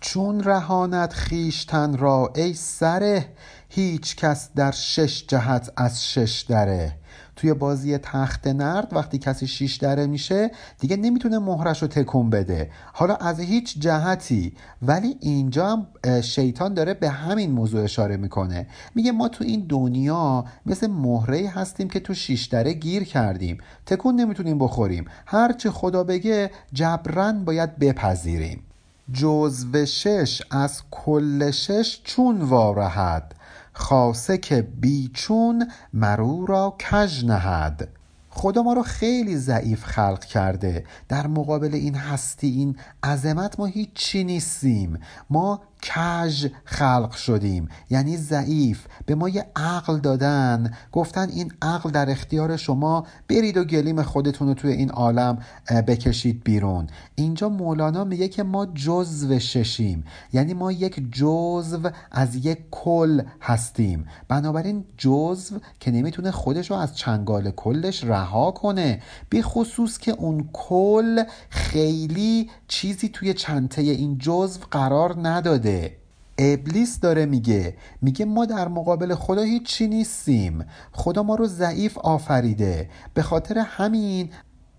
چون 0.00 0.44
رهانت 0.44 1.12
خیشتن 1.12 1.96
را 1.96 2.32
ای 2.36 2.54
سره 2.54 3.28
هیچ 3.68 4.16
کس 4.16 4.50
در 4.56 4.70
شش 4.70 5.26
جهت 5.26 5.72
از 5.76 6.06
شش 6.06 6.44
دره. 6.48 6.94
توی 7.36 7.54
بازی 7.54 7.98
تخت 7.98 8.46
نرد 8.46 8.88
وقتی 8.92 9.18
کسی 9.18 9.46
شیش 9.46 9.76
دره 9.76 10.06
میشه 10.06 10.50
دیگه 10.80 10.96
نمی‌تونه 10.96 11.38
مهرش 11.38 11.82
رو 11.82 11.88
تکون 11.88 12.30
بده. 12.30 12.70
حالا 12.92 13.14
از 13.14 13.40
هیچ 13.40 13.78
جهتی 13.78 14.56
ولی 14.82 15.16
اینجا 15.20 15.68
هم 15.68 15.86
شیطان 16.20 16.74
داره 16.74 16.94
به 16.94 17.08
همین 17.08 17.50
موضوع 17.50 17.84
اشاره 17.84 18.16
می‌کنه. 18.16 18.66
میگه 18.94 19.12
ما 19.12 19.28
تو 19.28 19.44
این 19.44 19.66
دنیا 19.68 20.44
مثل 20.66 20.86
مهره 20.86 21.48
هستیم 21.48 21.88
که 21.88 22.00
تو 22.00 22.14
شیش 22.14 22.46
دره 22.46 22.72
گیر 22.72 23.04
کردیم. 23.04 23.58
تکون 23.86 24.14
نمی‌تونیم 24.14 24.58
بخوریم. 24.58 25.04
هرچی 25.26 25.70
خدا 25.70 26.04
بگه 26.04 26.50
جبران 26.72 27.44
باید 27.44 27.78
بپذیریم. 27.78 28.62
جزو 29.12 29.86
شش 29.86 30.42
از 30.50 30.82
کل 30.90 31.50
شش 31.50 32.00
چون 32.04 32.42
وارهد 32.42 33.34
خاصه 33.72 34.38
که 34.38 34.62
بیچون 34.62 35.70
مرو 35.92 36.46
را 36.46 36.76
کژ 36.78 37.24
نهد. 37.24 37.88
خدا 38.30 38.62
ما 38.62 38.72
رو 38.72 38.82
خیلی 38.82 39.36
ضعیف 39.36 39.84
خلق 39.84 40.24
کرده. 40.24 40.84
در 41.08 41.26
مقابل 41.26 41.74
این 41.74 41.94
هستی 41.94 42.46
این 42.46 42.76
عظمت 43.02 43.60
ما 43.60 43.66
هیچی 43.66 44.24
نیستیم. 44.24 45.00
ما 45.30 45.60
کژ 45.82 46.46
خلق 46.64 47.12
شدیم. 47.12 47.68
یعنی 47.90 48.16
ضعیف. 48.16 48.86
به 49.06 49.14
ما 49.14 49.28
یه 49.28 49.46
عقل 49.56 49.98
دادن. 49.98 50.72
گفتن 50.92 51.28
این 51.28 51.52
عقل 51.62 51.90
در 51.90 52.10
اختیار 52.10 52.56
شما 52.56 53.06
برید 53.28 53.56
و 53.56 53.64
گلیم 53.64 54.02
خودتون 54.02 54.48
رو 54.48 54.54
توی 54.54 54.72
این 54.72 54.90
عالم 54.90 55.38
بکشید 55.86 56.44
بیرون. 56.44 56.86
اینجا 57.14 57.48
مولانا 57.48 58.04
میگه 58.04 58.28
که 58.28 58.42
ما 58.42 58.66
جزو 58.66 59.38
ششیم. 59.38 60.04
یعنی 60.32 60.54
ما 60.54 60.72
یک 60.72 61.12
جزو 61.12 61.90
از 62.10 62.46
یک 62.46 62.58
کل 62.70 63.22
هستیم. 63.40 64.06
بنابراین 64.28 64.84
جزو 64.96 65.58
که 65.80 65.90
نمی‌تونه 65.90 66.30
خودش 66.30 66.70
رو 66.70 66.76
از 66.76 66.96
چنگال 66.96 67.50
کلش 67.50 68.04
رها 68.04 68.50
کنه. 68.50 69.02
بی 69.30 69.42
خصوص 69.42 69.98
که 69.98 70.12
اون 70.12 70.48
کل 70.52 71.22
خیلی 71.50 72.50
چیزی 72.68 73.08
توی 73.08 73.34
چنته 73.34 73.82
این 73.82 74.18
جزو 74.18 74.60
قرار 74.70 75.28
نداده. 75.28 75.96
ابلیس 76.38 77.00
داره 77.00 77.26
میگه 77.26 77.76
میگه 78.02 78.24
ما 78.24 78.46
در 78.46 78.68
مقابل 78.68 79.14
خدا 79.14 79.42
هیچی 79.42 79.88
نیستیم. 79.88 80.64
خدا 80.92 81.22
ما 81.22 81.34
رو 81.34 81.46
ضعیف 81.46 81.98
آفریده. 81.98 82.90
به 83.14 83.22
خاطر 83.22 83.58
همین 83.58 84.30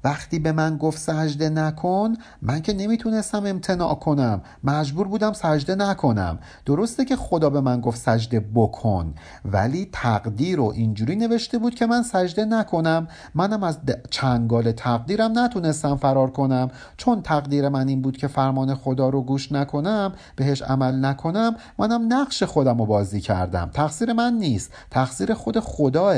وقتی 0.04 0.40
به 0.40 0.52
من 0.52 0.78
گفت 0.78 0.98
سجده 0.98 1.50
نکن 1.50 2.14
من 2.42 2.62
که 2.62 2.74
نمی‌تونستم 2.74 3.46
امتناع 3.46 3.96
کنم. 3.96 4.42
مجبور 4.64 5.08
بودم 5.08 5.34
سجده 5.34 5.76
نکنم. 5.76 6.40
درسته 6.66 7.06
که 7.06 7.16
خدا 7.16 7.50
به 7.50 7.62
من 7.62 7.82
گفت 7.82 8.02
سجده 8.02 8.46
بکن 8.56 9.14
ولی 9.46 9.90
تقدیر 9.92 10.58
رو 10.58 10.72
اینجوری 10.76 11.16
نوشته 11.16 11.58
بود 11.58 11.76
که 11.76 11.86
من 11.86 12.04
سجده 12.04 12.46
نکنم. 12.46 13.08
منم 13.36 13.64
از 13.64 13.78
چنگال 14.10 14.72
تقدیرم 14.72 15.40
نتونستم 15.40 15.96
فرار 15.96 16.32
کنم. 16.32 16.72
چون 16.98 17.22
تقدیر 17.22 17.70
من 17.70 17.88
این 17.88 18.02
بود 18.02 18.18
که 18.18 18.28
فرمان 18.28 18.76
خدا 18.76 19.10
رو 19.10 19.22
گوش 19.22 19.52
نکنم 19.52 20.14
بهش 20.36 20.62
عمل 20.62 21.06
نکنم 21.06 21.56
منم 21.80 22.14
نقش 22.14 22.44
خودم 22.44 22.78
رو 22.78 22.86
بازی 22.86 23.22
کردم. 23.22 23.70
تقصیر 23.74 24.14
من 24.14 24.34
نیست. 24.34 24.72
تقصیر 24.92 25.34
خود 25.34 25.60
خداه. 25.60 26.16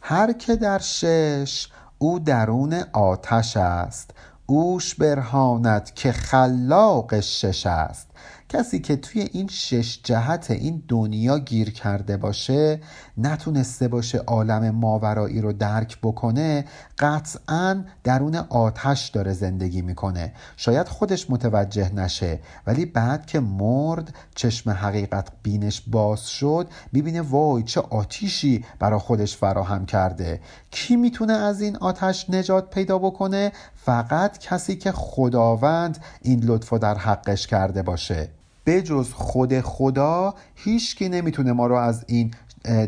هر 0.00 0.32
که 0.32 0.56
در 0.56 0.78
شش 0.78 1.68
او 1.98 2.18
درون 2.18 2.82
آتش 2.92 3.56
است. 3.56 4.10
اوش 4.46 4.94
برهاند 4.94 5.94
که 5.94 6.12
خلاق 6.12 7.20
شش 7.20 7.66
است. 7.66 8.08
کسی 8.48 8.78
که 8.80 8.96
توی 8.96 9.28
این 9.32 9.48
شش 9.48 10.00
جهت 10.04 10.50
این 10.50 10.82
دنیا 10.88 11.38
گیر 11.38 11.70
کرده 11.70 12.16
باشه 12.16 12.80
نتونسته 13.18 13.88
باشه 13.88 14.18
عالم 14.18 14.70
ماورایی 14.70 15.40
رو 15.40 15.52
درک 15.52 15.98
بکنه 16.02 16.64
قطعا 16.98 17.84
درون 18.04 18.34
آتش 18.34 19.08
داره 19.08 19.32
زندگی 19.32 19.82
می‌کنه. 19.82 20.32
شاید 20.56 20.88
خودش 20.88 21.30
متوجه 21.30 21.94
نشه 21.94 22.40
ولی 22.66 22.86
بعد 22.86 23.26
که 23.26 23.40
مرد 23.40 24.14
چشم 24.34 24.70
حقیقت 24.70 25.28
بینش 25.42 25.82
باز 25.86 26.28
شد 26.28 26.68
می‌بینه 26.92 27.20
وای 27.20 27.62
چه 27.62 27.80
آتیشی 27.80 28.64
برا 28.78 28.98
خودش 28.98 29.36
فراهم 29.36 29.86
کرده. 29.86 30.40
کی 30.70 30.96
می‌تونه 30.96 31.32
از 31.32 31.60
این 31.60 31.76
آتش 31.76 32.30
نجات 32.30 32.70
پیدا 32.70 32.98
بکنه؟ 32.98 33.52
فقط 33.76 34.38
کسی 34.38 34.76
که 34.76 34.92
خداوند 34.92 35.98
این 36.22 36.44
لطف 36.44 36.72
در 36.72 36.94
حقش 36.94 37.46
کرده 37.46 37.82
باشه. 37.82 38.28
بجز 38.66 39.12
خود 39.12 39.60
خدا 39.60 40.34
هیچکی 40.54 41.08
نمی‌تونه 41.08 41.52
ما 41.52 41.66
رو 41.66 41.74
از 41.74 42.04
این 42.06 42.34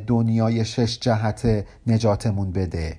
دنیای 0.07 0.65
شش 0.65 0.99
جهت 1.01 1.65
نجاتمون 1.87 2.53
بده. 2.53 2.99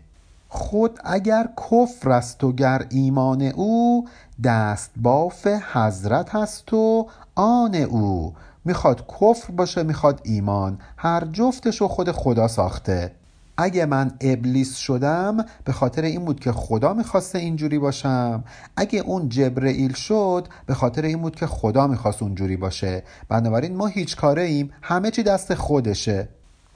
خود 0.50 1.00
اگر 1.04 1.50
کفر 1.58 2.10
است 2.10 2.44
و 2.44 2.52
گر 2.54 2.86
ایمان 2.89 3.41
او 3.41 4.08
دست 4.44 4.91
باف 4.96 5.48
حضرت 5.48 6.36
هست 6.36 6.74
و 6.74 7.08
آن 7.36 7.76
او. 7.76 8.34
می‌خواد 8.65 9.06
کفر 9.08 9.52
باشه 9.52 9.84
می‌خواد 9.84 10.22
ایمان. 10.24 10.80
هر 10.98 11.26
جفتش 11.26 11.82
رو 11.82 11.88
خود 11.88 12.12
خدا 12.12 12.48
ساخته. 12.48 13.12
اگه 13.58 13.86
من 13.86 14.12
ابلیس 14.22 14.76
شدم 14.76 15.38
به 15.66 15.72
خاطر 15.74 16.02
این 16.02 16.26
بود 16.26 16.40
که 16.40 16.52
خدا 16.52 16.94
می‌خواسته 16.94 17.40
اینجوری 17.40 17.80
باشم. 17.80 18.44
اگه 18.78 19.00
اون 19.00 19.30
جبرئیل 19.30 19.94
شد 19.94 20.48
به 20.66 20.74
خاطر 20.74 21.02
این 21.02 21.22
بود 21.22 21.36
که 21.36 21.48
خدا 21.48 21.88
می‌خواست 21.88 22.24
اونجوری 22.24 22.58
باشه. 22.58 23.04
بنابراین 23.30 23.76
ما 23.76 23.88
هیچ 23.88 24.16
کاره 24.16 24.44
ایم 24.44 24.72
همه 24.82 25.12
چی 25.12 25.24
دست 25.24 25.54
خودشه. 25.54 26.30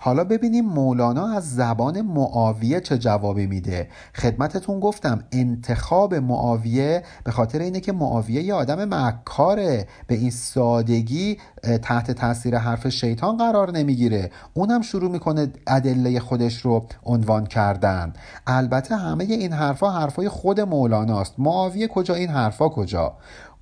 حالا 0.05 0.23
ببینیم 0.23 0.65
مولانا 0.65 1.27
از 1.27 1.55
زبان 1.55 2.01
معاویه 2.01 2.81
چه 2.81 2.97
جوابی 2.97 3.47
میده. 3.47 3.87
خدمتتون 4.15 4.79
گفتم 4.79 5.23
انتخاب 5.31 6.13
معاویه 6.13 7.03
به 7.23 7.31
خاطر 7.31 7.59
اینه 7.59 7.79
که 7.79 7.91
معاویه 7.91 8.43
یه 8.43 8.53
آدم 8.53 8.93
مکاره. 8.93 9.87
به 10.07 10.15
این 10.15 10.31
سادگی 10.31 11.37
تحت 11.81 12.11
تاثیر 12.11 12.57
حرف 12.57 12.87
شیطان 12.87 13.37
قرار 13.37 13.71
نمی‌گیره. 13.71 14.31
اونم 14.53 14.81
شروع 14.81 15.11
می‌کنه 15.11 15.47
ادله 15.67 16.19
خودش 16.19 16.57
رو 16.57 16.85
عنوان 17.03 17.45
کردن. 17.45 18.13
البته 18.47 18.95
همه 18.95 19.23
این 19.23 19.53
حرفا 19.53 19.91
حرفای 19.91 20.29
خود 20.29 20.59
مولاناست. 20.59 21.33
معاویه 21.37 21.87
کجا؟ 21.87 22.13
این 22.13 22.29
حرفا 22.29 22.69
کجا؟ 22.69 23.13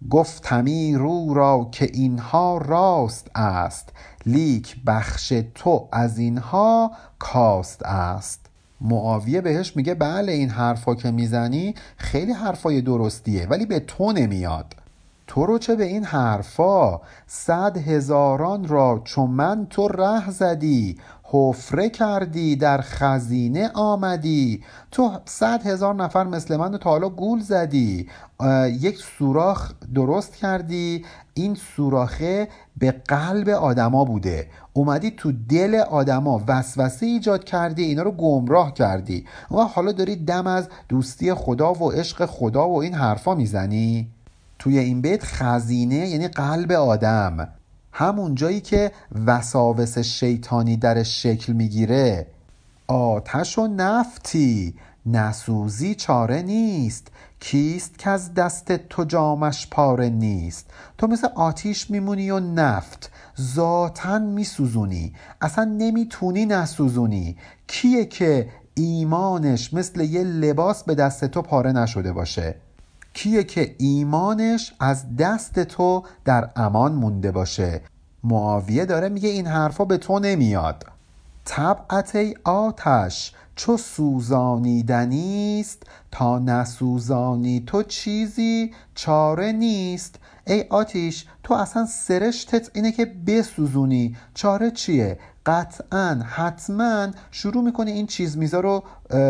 گفتمی 0.09 0.95
رو 0.95 1.33
را 1.33 1.69
که 1.71 1.89
اینها 1.93 2.57
راست 2.57 3.31
است. 3.35 3.89
لیک 4.25 4.75
بخش 4.87 5.33
تو 5.55 5.87
از 5.91 6.17
اینها 6.17 6.91
کاست 7.19 7.83
است. 7.83 8.39
معاویه 8.81 9.41
بهش 9.41 9.75
میگه 9.75 9.93
بله 9.95 10.31
این 10.31 10.49
حرفا 10.49 10.95
که 10.95 11.11
می‌زنی 11.11 11.75
خیلی 11.97 12.31
حرفای 12.31 12.81
درستیه 12.81 13.47
ولی 13.47 13.65
به 13.65 13.79
تو 13.79 14.11
نمیاد. 14.11 14.75
تو 15.27 15.45
رو 15.45 15.57
چه 15.57 15.75
به 15.75 15.83
این 15.83 16.03
حرفا؟ 16.03 17.01
صد 17.27 17.77
هزاران 17.77 18.67
را 18.67 19.01
چون 19.03 19.29
من 19.29 19.67
تو 19.69 19.87
ره 19.87 20.29
زدی 20.29 20.97
حفره 21.35 21.89
کردی 21.89 22.55
در 22.55 22.81
خزینه 22.81 23.69
آمدی. 23.73 24.63
تو 24.91 25.11
صد 25.25 25.67
هزار 25.67 25.95
نفر 25.95 26.23
مثل 26.23 26.57
من 26.57 26.77
تا 26.77 26.89
حالا 26.89 27.09
گول 27.09 27.39
زدی. 27.39 28.07
یک 28.79 28.97
سوراخ 29.17 29.71
درست 29.95 30.35
کردی. 30.35 31.05
این 31.33 31.57
سوراخه 31.75 32.47
به 32.77 32.91
قلب 32.91 33.49
آدما 33.49 34.05
بوده. 34.05 34.47
اومدی 34.73 35.11
تو 35.11 35.31
دل 35.49 35.75
آدما 35.75 36.41
وسوسه 36.47 37.05
ایجاد 37.05 37.43
کردی 37.43 37.83
اینا 37.83 38.03
رو 38.03 38.11
گمراه 38.11 38.73
کردی. 38.73 39.25
و 39.51 39.55
حالا 39.55 39.91
داری 39.91 40.15
دم 40.15 40.47
از 40.47 40.67
دوستی 40.89 41.33
خدا 41.33 41.73
و 41.73 41.91
عشق 41.91 42.25
خدا 42.25 42.69
و 42.69 42.81
این 42.81 42.93
حرفا 42.93 43.35
می‌زنی؟ 43.35 44.07
توی 44.59 44.79
این 44.79 45.01
بیت 45.01 45.23
خزینه 45.23 46.09
یعنی 46.09 46.27
قلب 46.27 46.71
آدم. 46.71 47.47
همون 47.93 48.35
جایی 48.35 48.61
که 48.61 48.91
وساوس 49.25 49.97
شیطانی 49.97 50.77
در 50.77 51.03
شکل 51.03 51.53
می‌گیره. 51.53 52.27
آتش 52.87 53.57
و 53.57 53.67
نفتی 53.67 54.75
نسوزی 55.05 55.95
چاره 55.95 56.41
نیست. 56.41 57.07
کیست 57.39 57.97
که 57.97 58.09
از 58.09 58.33
دست 58.33 58.71
تو 58.71 59.03
جامش 59.03 59.67
پاره 59.71 60.09
نیست؟ 60.09 60.69
تو 60.97 61.07
مثل 61.07 61.27
آتیش 61.35 61.89
میمونی 61.91 62.31
و 62.31 62.39
نفت. 62.39 63.11
ذاتا 63.41 64.19
میسوزونی. 64.19 65.13
اصلا 65.41 65.63
نمی‌تونی 65.63 66.45
نسوزونی. 66.45 67.37
کیه 67.67 68.05
که 68.05 68.49
ایمانش 68.73 69.73
مثل 69.73 70.01
یه 70.01 70.23
لباس 70.23 70.83
به 70.83 70.95
دست 70.95 71.25
تو 71.25 71.41
پاره 71.41 71.71
نشده 71.71 72.13
باشه؟ 72.13 72.55
کیه 73.13 73.43
که 73.43 73.75
ایمانش 73.79 74.73
از 74.79 75.15
دست 75.15 75.59
تو 75.59 76.03
در 76.25 76.49
امان 76.55 76.93
مونده 76.93 77.31
باشه؟ 77.31 77.81
معاویه 78.23 78.85
داره 78.85 79.09
میگه 79.09 79.29
این 79.29 79.47
حرفا 79.47 79.85
به 79.85 79.97
تو 79.97 80.19
نمیاد. 80.19 80.85
طبعت 81.45 82.15
ای 82.15 82.35
آتش 82.43 83.33
چو 83.55 83.77
سوزانیدنیست 83.77 85.83
تا 86.11 86.39
نسوزانی 86.39 87.63
تو 87.67 87.83
چیزی 87.83 88.71
چاره 88.95 89.51
نیست. 89.51 90.15
ای 90.47 90.65
آتیش 90.69 91.25
تو 91.43 91.53
اصلا 91.53 91.85
سرشتت 91.85 92.69
اینه 92.73 92.91
که 92.91 93.05
بسوزونی. 93.05 94.15
چاره 94.33 94.71
چیه؟ 94.71 95.19
قطعا 95.45 96.21
حتما 96.25 97.07
شروع 97.31 97.63
می‌کنه 97.63 97.91
این 97.91 98.07
چیز 98.07 98.37
میزا 98.37 98.59
رو 98.59 98.83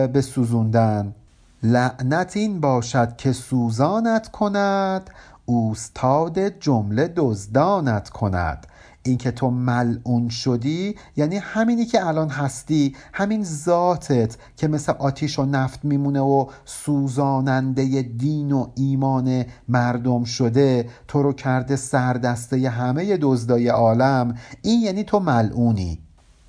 به 0.08 0.22
سوزوندن 0.22 1.15
لعنت 1.63 2.38
این 2.38 2.60
باشد 2.60 3.15
که 3.17 3.32
سوزانت 3.32 4.28
کند 4.28 5.10
اوستاد 5.45 6.39
جمله 6.39 7.13
دزدانت 7.15 8.10
کند. 8.10 8.67
اینکه 9.04 9.32
تو 9.32 9.49
ملعون 9.52 10.30
شدی 10.30 10.95
یعنی 11.15 11.38
همینی 11.38 11.86
که 11.86 12.08
الان 12.08 12.30
هستی 12.30 12.95
همین 13.13 13.43
ذاتت 13.43 14.38
که 14.58 14.67
مثل 14.67 14.93
آتیش 14.99 15.39
و 15.39 15.45
نفت 15.45 15.86
میمونه 15.86 16.19
و 16.19 16.45
سوزاننده 16.65 18.02
دین 18.02 18.52
و 18.52 18.67
ایمان 18.76 19.45
مردم 19.67 20.23
شده 20.23 20.89
تو 21.08 21.23
رو 21.23 21.34
کرده 21.34 21.76
سردسته 21.76 22.69
همه 22.69 23.17
دزدای 23.17 23.67
عالم. 23.67 24.36
این 24.62 24.82
یعنی 24.82 25.04
تو 25.04 25.19
ملعونی. 25.19 25.99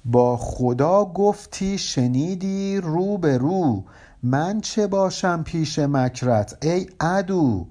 با 0.05 0.37
خدا 0.37 1.05
گفتی 1.05 1.79
شنیدی 1.79 2.81
رو 2.81 3.19
به 3.19 3.39
رو. 3.39 3.85
من 4.27 4.61
چه 4.61 4.87
باشم 4.87 5.43
پیش 5.43 5.79
مکرت؟ 5.79 6.59
ای 6.63 6.87
عدو. 7.01 7.67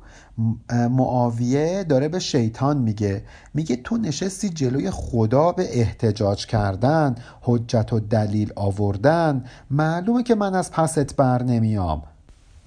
معاویه 0.89 1.83
داره 1.83 2.07
به 2.07 2.19
شیطان 2.19 2.77
میگه. 2.77 3.23
میگه 3.53 3.75
تو 3.75 3.97
نشستی 3.97 4.49
جلوی 4.49 4.89
خدا 4.91 5.51
به 5.51 5.79
احتجاج 5.79 6.45
کردن 6.45 7.15
حجت 7.41 7.93
و 7.93 7.99
دلیل 7.99 8.53
آوردن. 8.55 9.43
معلومه 9.71 10.23
که 10.23 10.35
من 10.35 10.55
از 10.55 10.71
پست 10.71 11.15
بر 11.15 11.43
نمیام. 11.43 12.03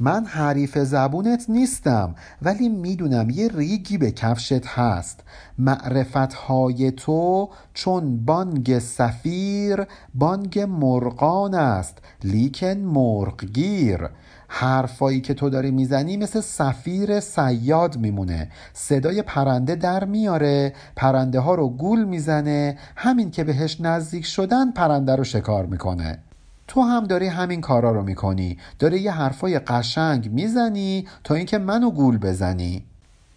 من 0.00 0.24
حریف 0.24 0.78
زبونت 0.78 1.44
نیستم 1.48 2.14
ولی 2.42 2.68
می‌دونم 2.68 3.30
یه 3.30 3.48
ریگی 3.54 3.98
به 3.98 4.10
کفشت 4.10 4.66
هست. 4.66 5.20
معرفت 5.58 6.34
های 6.34 6.90
تو 6.90 7.48
چون 7.74 8.24
بانگ 8.24 8.78
سفیر 8.78 9.86
بانگ 10.14 10.58
مرغان 10.58 11.54
است. 11.54 11.98
لیکن 12.24 12.76
مرغگیر. 12.76 14.08
حرفایی 14.48 15.20
که 15.20 15.34
تو 15.34 15.50
داری 15.50 15.70
می‌زنی 15.70 16.16
مثل 16.16 16.40
سفیر 16.40 17.20
سیاد 17.20 17.96
میمونه. 17.96 18.50
صدای 18.72 19.22
پرنده 19.22 19.74
در 19.74 20.04
میاره 20.04 20.72
پرنده 20.96 21.40
ها 21.40 21.54
رو 21.54 21.68
گول 21.68 22.04
می‌زنه. 22.04 22.78
همین 22.96 23.30
که 23.30 23.44
بهش 23.44 23.80
نزدیک 23.80 24.24
شدن 24.24 24.70
پرنده 24.70 25.16
رو 25.16 25.24
شکار 25.24 25.66
می‌کنه. 25.66 26.18
تو 26.68 26.82
هم 26.82 27.04
داری 27.04 27.26
همین 27.26 27.60
کارا 27.60 27.92
رو 27.92 28.02
می‌کنی. 28.02 28.58
داری 28.78 29.00
یه 29.00 29.12
حرفای 29.12 29.58
قشنگ 29.58 30.32
می‌زنی 30.32 31.08
تا 31.24 31.34
اینکه 31.34 31.58
منو 31.58 31.90
گول 31.90 32.18
بزنی. 32.18 32.84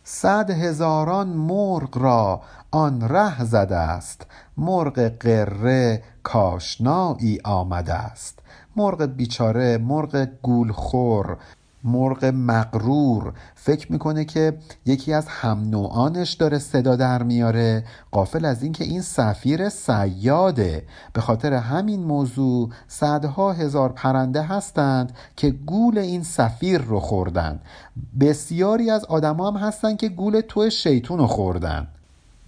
صد 0.03 0.49
هزاران 0.49 1.27
مرغ 1.27 1.97
را 1.97 2.41
آن 2.71 3.01
ره 3.09 3.43
زده 3.43 3.77
است. 3.77 4.25
مرغ 4.57 4.99
قره 5.19 6.03
کاشنایی 6.23 7.39
آمده 7.43 7.93
است. 7.93 8.39
مرغ 8.75 9.01
بیچاره 9.01 9.77
مرغ 9.77 10.27
گولخور. 10.41 11.37
مرغ 11.83 12.25
مغرور. 12.25 13.33
فکر 13.55 13.91
می‌کنه 13.91 14.25
که 14.25 14.57
یکی 14.85 15.13
از 15.13 15.27
هم 15.27 15.69
نوعانش 15.69 16.33
داره 16.33 16.59
صدا 16.59 16.95
در 16.95 17.23
میاره. 17.23 17.83
قافل 18.11 18.45
از 18.45 18.63
اینکه 18.63 18.83
این 18.83 19.01
سفیر 19.01 19.69
سیاده. 19.69 20.83
به 21.13 21.21
خاطر 21.21 21.53
همین 21.53 22.03
موضوع 22.03 22.69
صدها 22.87 23.53
هزار 23.53 23.89
پرنده 23.89 24.41
هستند 24.41 25.15
که 25.35 25.49
گول 25.49 25.97
این 25.97 26.23
سفیر 26.23 26.81
رو 26.81 26.99
خوردن. 26.99 27.59
بسیاری 28.19 28.91
از 28.91 29.05
آدما 29.05 29.51
هم 29.51 29.57
هستند 29.57 29.97
که 29.97 30.09
گول 30.09 30.41
تو 30.41 30.69
شیطون 30.69 31.19
رو 31.19 31.27
خوردن. 31.27 31.87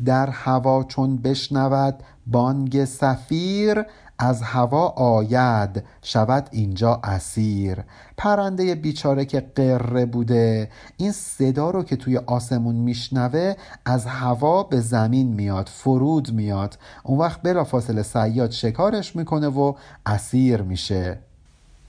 در 0.06 0.30
هوا 0.30 0.84
چون 0.84 1.17
بشنود 1.17 1.96
بانگ 2.28 2.86
سفیر 2.86 3.86
از 4.23 4.41
هوا 4.41 4.88
آید 4.88 5.84
شود 6.01 6.47
اینجا 6.51 6.99
اسیر. 7.03 7.84
پرنده 8.17 8.75
بیچاره 8.75 9.25
که 9.25 9.39
قره 9.55 10.05
بوده 10.05 10.69
این 10.97 11.12
صدا 11.12 11.69
رو 11.69 11.84
که 11.84 11.95
توی 11.95 12.17
آسمون 12.17 12.75
میشنوه 12.75 13.55
از 13.86 14.05
هوا 14.05 14.63
به 14.63 14.79
زمین 14.79 15.27
میاد 15.27 15.69
فرود 15.73 16.34
میاد. 16.34 16.77
اون 17.03 17.19
وقت 17.19 17.41
بلا 17.41 17.63
فاصله 17.63 18.03
سیاد 18.03 18.51
شکارش 18.51 19.15
می‌کنه 19.15 19.47
و 19.47 19.73
اسیر 20.05 20.62
میشه. 20.62 21.19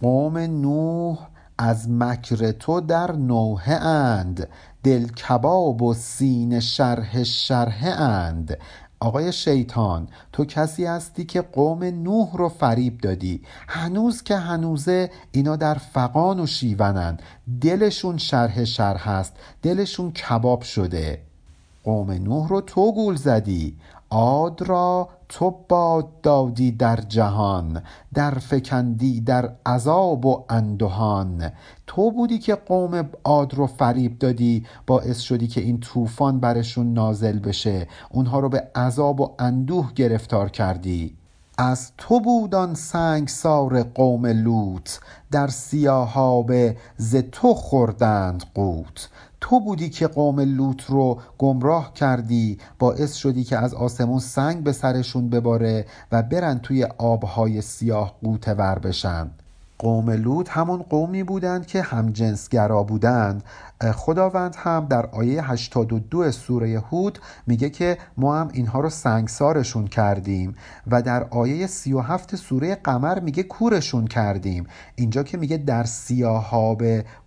قوم 0.00 0.38
نوح 0.38 1.18
از 1.58 1.90
مکر 1.90 2.52
تو 2.52 2.80
در 2.80 3.12
نوحه 3.12 3.74
اند. 3.74 4.48
دل 4.84 5.08
کباب 5.08 5.82
و 5.82 5.94
سین 5.94 6.60
شرح 6.60 7.22
شرح 7.22 7.84
اند. 7.98 8.58
آقای 9.02 9.32
شیطان 9.32 10.08
تو 10.32 10.44
کسی 10.44 10.84
هستی 10.84 11.24
که 11.24 11.40
قوم 11.42 11.84
نوح 11.84 12.36
رو 12.36 12.48
فریب 12.48 12.98
دادی. 12.98 13.42
هنوز 13.68 14.22
که 14.22 14.36
هنوزه 14.36 15.10
اینا 15.32 15.56
در 15.56 15.74
فقان 15.74 16.40
و 16.40 16.46
شیونن. 16.46 17.18
دلشون 17.60 18.18
شرح 18.18 18.64
شرح 18.64 19.08
هست. 19.08 19.32
دلشون 19.62 20.12
کباب 20.12 20.62
شده. 20.62 21.22
قوم 21.84 22.10
نوح 22.10 22.48
رو 22.48 22.60
تو 22.60 22.92
گول 22.92 23.16
زدی. 23.16 23.76
عاد 24.10 24.62
را 24.62 25.08
تو 25.32 25.50
باد 25.68 26.20
دادی 26.20 26.72
در 26.72 26.96
جهان 26.96 27.82
در 28.14 28.30
فکندی 28.30 29.20
در 29.20 29.52
عذاب 29.66 30.26
و 30.26 30.44
اندهان. 30.48 31.52
تو 31.86 32.10
بودی 32.10 32.38
که 32.38 32.54
قوم 32.54 33.10
عاد 33.24 33.54
رو 33.54 33.66
فریب 33.66 34.18
دادی 34.18 34.66
باعث 34.86 35.20
شدی 35.20 35.46
که 35.46 35.60
این 35.60 35.80
طوفان 35.80 36.40
برشون 36.40 36.92
نازل 36.92 37.38
بشه. 37.38 37.88
اونها 38.10 38.40
رو 38.40 38.48
به 38.48 38.68
عذاب 38.74 39.20
و 39.20 39.34
اندوه 39.38 39.92
گرفتار 39.94 40.48
کردی. 40.48 41.16
از 41.58 41.92
تو 41.98 42.20
بودان 42.20 42.74
سنگ 42.74 43.28
سار 43.28 43.82
قوم 43.82 44.26
لوط 44.26 44.90
در 45.30 45.48
سیاهابه 45.48 46.76
ز 46.96 47.16
تو 47.16 47.54
خوردند 47.54 48.44
قوت. 48.54 49.08
تو 49.42 49.60
بودی 49.60 49.90
که 49.90 50.06
قوم 50.06 50.40
لوط 50.40 50.82
رو 50.84 51.20
گمراه 51.38 51.94
کردی 51.94 52.58
باعث 52.78 53.14
شدی 53.14 53.44
که 53.44 53.58
از 53.58 53.74
آسمون 53.74 54.18
سنگ 54.18 54.64
به 54.64 54.72
سرشون 54.72 55.30
بباره 55.30 55.86
و 56.12 56.22
برن 56.22 56.58
توی 56.58 56.84
آبهای 56.98 57.60
سیاه 57.60 58.14
قوته 58.22 58.54
ور 58.54 58.78
بشن. 58.78 59.30
قوم 59.78 60.10
لوط 60.10 60.48
همون 60.50 60.82
قومی 60.82 61.22
بودند 61.22 61.66
که 61.66 61.82
همجنسگرا 61.82 62.82
بودند. 62.82 63.44
خداوند 63.84 64.56
هم 64.58 64.86
در 64.90 65.06
آیه 65.06 65.50
82 65.50 66.30
سوره 66.30 66.80
هود 66.90 67.18
میگه 67.46 67.70
که 67.70 67.98
ما 68.16 68.36
هم 68.36 68.48
اینها 68.52 68.80
رو 68.80 68.90
سنگسارشون 68.90 69.86
کردیم 69.86 70.54
و 70.86 71.02
در 71.02 71.24
آیه 71.30 71.66
37 71.66 72.36
سوره 72.36 72.74
قمر 72.74 73.20
میگه 73.20 73.42
کورشون 73.42 74.06
کردیم. 74.06 74.66
اینجا 74.94 75.22
که 75.22 75.36
میگه 75.36 75.56
در 75.56 75.84
سیاهاب 75.84 76.82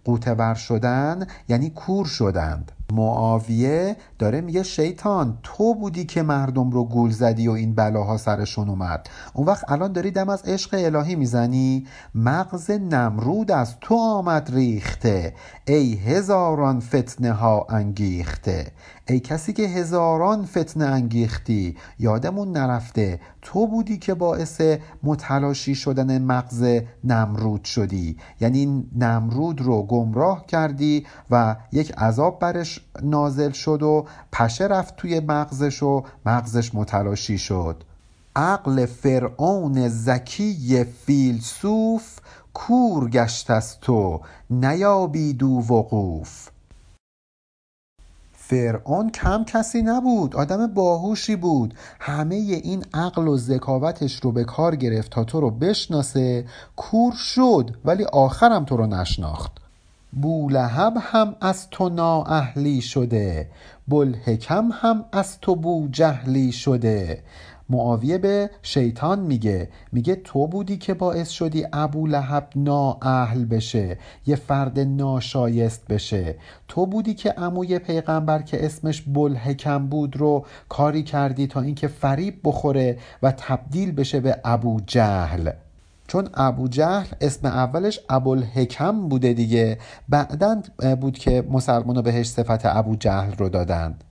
قوتور 0.05 0.53
شدن 0.53 1.27
یعنی 1.47 1.69
کور 1.69 2.05
شدند. 2.05 2.71
معاویه 2.93 3.95
داره 4.19 4.41
میگه 4.41 4.63
شیطان 4.63 5.37
تو 5.43 5.75
بودی 5.75 6.05
که 6.05 6.21
مردم 6.21 6.71
رو 6.71 6.83
گول 6.83 7.11
زدی 7.11 7.47
و 7.47 7.51
این 7.51 7.75
بلاها 7.75 8.17
سرشون 8.17 8.69
اومد. 8.69 9.09
اون 9.33 9.47
وقت 9.47 9.71
الان 9.71 9.91
داری 9.91 10.11
دم 10.11 10.29
از 10.29 10.41
عشق 10.41 10.69
الهی 10.73 11.15
می‌زنی؟ 11.15 11.87
مغز 12.15 12.71
نمرود 12.71 13.51
از 13.51 13.75
تو 13.81 13.95
آمد 13.95 14.51
ریخته. 14.53 15.33
ای 15.67 15.93
هزاران 16.45 16.79
فتنه 16.79 17.31
ها 17.31 17.67
انگیخته. 17.69 18.71
ای 19.07 19.19
کسی 19.19 19.53
که 19.53 19.63
هزاران 19.63 20.45
فتنه 20.45 20.85
انگیختی 20.85 21.77
یادمون 21.99 22.51
نرفته 22.51 23.19
تو 23.41 23.67
بودی 23.67 23.97
که 23.97 24.13
باعث 24.13 24.61
متلاشی 25.03 25.75
شدن 25.75 26.21
مغز 26.21 26.81
نمرود 27.03 27.63
شدی. 27.63 28.17
یعنی 28.41 28.89
نمرود 28.95 29.61
رو 29.61 29.83
گمراه 29.83 30.45
کردی 30.45 31.05
و 31.31 31.55
یک 31.71 31.91
عذاب 31.91 32.39
برش 32.39 32.79
نازل 33.03 33.51
شد 33.51 33.83
و 33.83 34.05
پشه 34.31 34.65
رفت 34.65 34.95
توی 34.95 35.19
مغزش 35.19 35.83
و 35.83 36.03
مغزش 36.25 36.75
متلاشی 36.75 37.37
شد. 37.37 37.83
عقل 38.35 38.85
فرعون 38.85 39.87
زکی 39.87 40.83
فیلسوف 41.05 42.19
کور 42.55 43.09
گشت 43.09 43.51
از 43.51 43.79
تو 43.79 44.21
نیابی 44.49 45.33
دو 45.33 45.47
وقوف. 45.47 46.49
فرعون 48.33 49.09
کم 49.09 49.43
کسی 49.43 49.81
نبود 49.81 50.35
آدم 50.35 50.67
باهوشی 50.67 51.35
بود. 51.35 51.73
همه 51.99 52.35
این 52.35 52.85
عقل 52.93 53.27
و 53.27 53.37
ذکاوتش 53.37 54.19
رو 54.19 54.31
به 54.31 54.43
کار 54.43 54.75
گرفت 54.75 55.11
تا 55.11 55.23
تو 55.23 55.41
رو 55.41 55.51
بشناسه 55.51 56.45
کور 56.75 57.13
شد 57.13 57.71
ولی 57.85 58.03
آخرم 58.03 58.65
تو 58.65 58.77
رو 58.77 58.87
نشناخت. 58.87 59.51
بولهب 60.21 60.93
هم 60.99 61.35
از 61.41 61.69
تو 61.69 61.89
نااهلی 61.89 62.81
شده 62.81 63.49
بلحکم 63.87 64.69
هم 64.73 65.05
از 65.11 65.39
تو 65.39 65.55
بو 65.55 65.87
جهلی 65.91 66.51
شده. 66.51 67.23
معاویه 67.69 68.17
به 68.17 68.49
شیطان 68.61 69.19
میگه 69.19 69.69
میگه 69.91 70.15
تو 70.15 70.47
بودی 70.47 70.77
که 70.77 70.93
باعث 70.93 71.29
شدی 71.29 71.65
ابو 71.73 72.07
لحب 72.07 72.47
اهل 73.01 73.45
بشه 73.45 73.97
یه 74.25 74.35
فرد 74.35 74.79
ناشایست 74.79 75.87
بشه. 75.87 76.35
تو 76.67 76.85
بودی 76.85 77.13
که 77.13 77.31
عموی 77.31 77.79
پیغمبر 77.79 78.41
که 78.41 78.65
اسمش 78.65 79.01
بلحکم 79.01 79.87
بود 79.87 80.17
رو 80.17 80.45
کاری 80.69 81.03
کردی 81.03 81.47
تا 81.47 81.61
اینکه 81.61 81.87
فریب 81.87 82.39
بخوره 82.43 82.97
و 83.23 83.31
تبدیل 83.31 83.91
بشه 83.91 84.19
به 84.19 84.39
ابو 84.43 84.79
جهل. 84.87 85.51
چون 86.07 86.29
ابو 86.33 86.67
جهل 86.67 87.07
اسم 87.21 87.47
اولش 87.47 87.99
ابوالحکم 88.09 89.09
بوده 89.09 89.33
دیگه 89.33 89.77
بعدا 90.09 90.61
بود 91.01 91.17
که 91.17 91.43
مسلمان 91.49 92.01
بهش 92.01 92.29
صفت 92.29 92.65
ابو 92.65 92.95
جهل 92.95 93.33
رو 93.37 93.49
دادند 93.49 94.03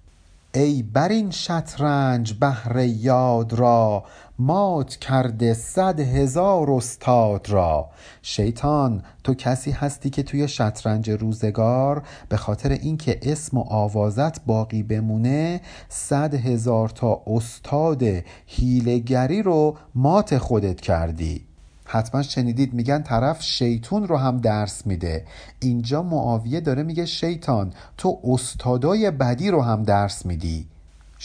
ای 0.56 0.82
بر 0.82 1.08
این 1.08 1.30
شطرنج 1.30 2.32
بهر 2.32 2.78
یاد 2.78 3.52
را 3.52 4.04
مات 4.38 4.96
کرده 4.96 5.54
صد 5.54 6.00
هزار 6.00 6.70
استاد 6.70 7.50
را. 7.50 7.90
شیطان 8.22 9.02
تو 9.24 9.34
کسی 9.34 9.70
هستی 9.70 10.10
که 10.10 10.22
توی 10.22 10.48
شطرنج 10.48 11.10
روزگار 11.10 12.02
به 12.28 12.36
خاطر 12.36 12.70
اینکه 12.72 13.20
اسم 13.22 13.58
و 13.58 13.64
آوازت 13.68 14.44
باقی 14.44 14.82
بمونه 14.82 15.60
صد 15.88 16.34
هزار 16.34 16.88
تا 16.88 17.22
استاد 17.26 18.02
هیلگری 18.46 19.42
رو 19.42 19.76
مات 19.94 20.38
خودت 20.38 20.80
کردی. 20.80 21.53
حتما 21.84 22.22
شنیدید 22.22 22.74
میگن 22.74 23.02
طرف 23.02 23.42
شیطون 23.42 24.06
رو 24.06 24.16
هم 24.16 24.38
درس 24.38 24.86
میده. 24.86 25.24
اینجا 25.60 26.02
معاویه 26.02 26.60
داره 26.60 26.82
میگه 26.82 27.06
شیطان 27.06 27.72
تو 27.96 28.20
استادای 28.24 29.10
بدی 29.10 29.50
رو 29.50 29.62
هم 29.62 29.82
درس 29.82 30.26
میدی. 30.26 30.73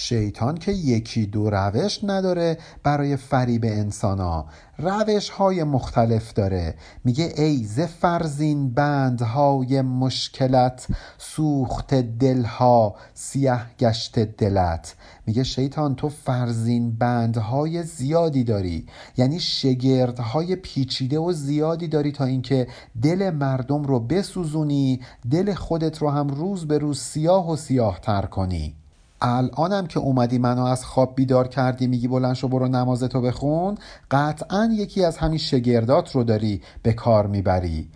شیطان 0.01 0.57
که 0.57 0.71
یکی 0.71 1.25
دو 1.25 1.49
روش 1.49 1.99
نداره 2.03 2.57
برای 2.83 3.15
فریب 3.15 3.65
انسان 3.65 4.19
ها 4.19 4.45
روش 4.77 5.29
های 5.29 5.63
مختلف 5.63 6.33
داره. 6.33 6.75
میگه 7.03 7.33
ای 7.37 7.63
ز 7.63 7.79
فرزین 7.79 8.73
بندهای 8.73 9.81
مشکلت 9.81 10.87
سوخت 11.17 11.93
دلها 11.93 12.95
سیه 13.13 13.61
گشت 13.79 14.19
دلت. 14.19 14.95
میگه 15.25 15.43
شیطان 15.43 15.95
تو 15.95 16.09
فرزین 16.09 16.91
بندهای 16.91 17.83
زیادی 17.83 18.43
داری. 18.43 18.85
یعنی 19.17 19.39
شگردهای 19.39 20.55
پیچیده 20.55 21.19
و 21.19 21.31
زیادی 21.31 21.87
داری 21.87 22.11
تا 22.11 22.25
اینکه 22.25 22.67
دل 23.01 23.29
مردم 23.29 23.83
رو 23.83 23.99
بسوزونی 23.99 25.01
دل 25.31 25.53
خودت 25.53 25.97
رو 25.97 26.09
هم 26.09 26.27
روز 26.27 26.67
به 26.67 26.77
روز 26.77 26.99
سیاه 26.99 27.51
و 27.51 27.55
سیاه 27.55 27.99
تر 28.01 28.21
کنی. 28.25 28.75
الانم 29.21 29.87
که 29.87 29.99
اومدی 29.99 30.37
منو 30.37 30.63
از 30.63 30.85
خواب 30.85 31.15
بیدار 31.15 31.47
کردی 31.47 31.87
میگی 31.87 32.07
بلند 32.07 32.33
شو 32.33 32.47
برو 32.47 32.67
نمازتو 32.67 33.21
بخون 33.21 33.77
قطعا 34.11 34.69
یکی 34.73 35.05
از 35.05 35.17
همین 35.17 35.37
شگردات 35.37 36.15
رو 36.15 36.23
داری 36.23 36.61
به 36.83 36.93
کار 36.93 37.27
می‌بری. 37.27 37.89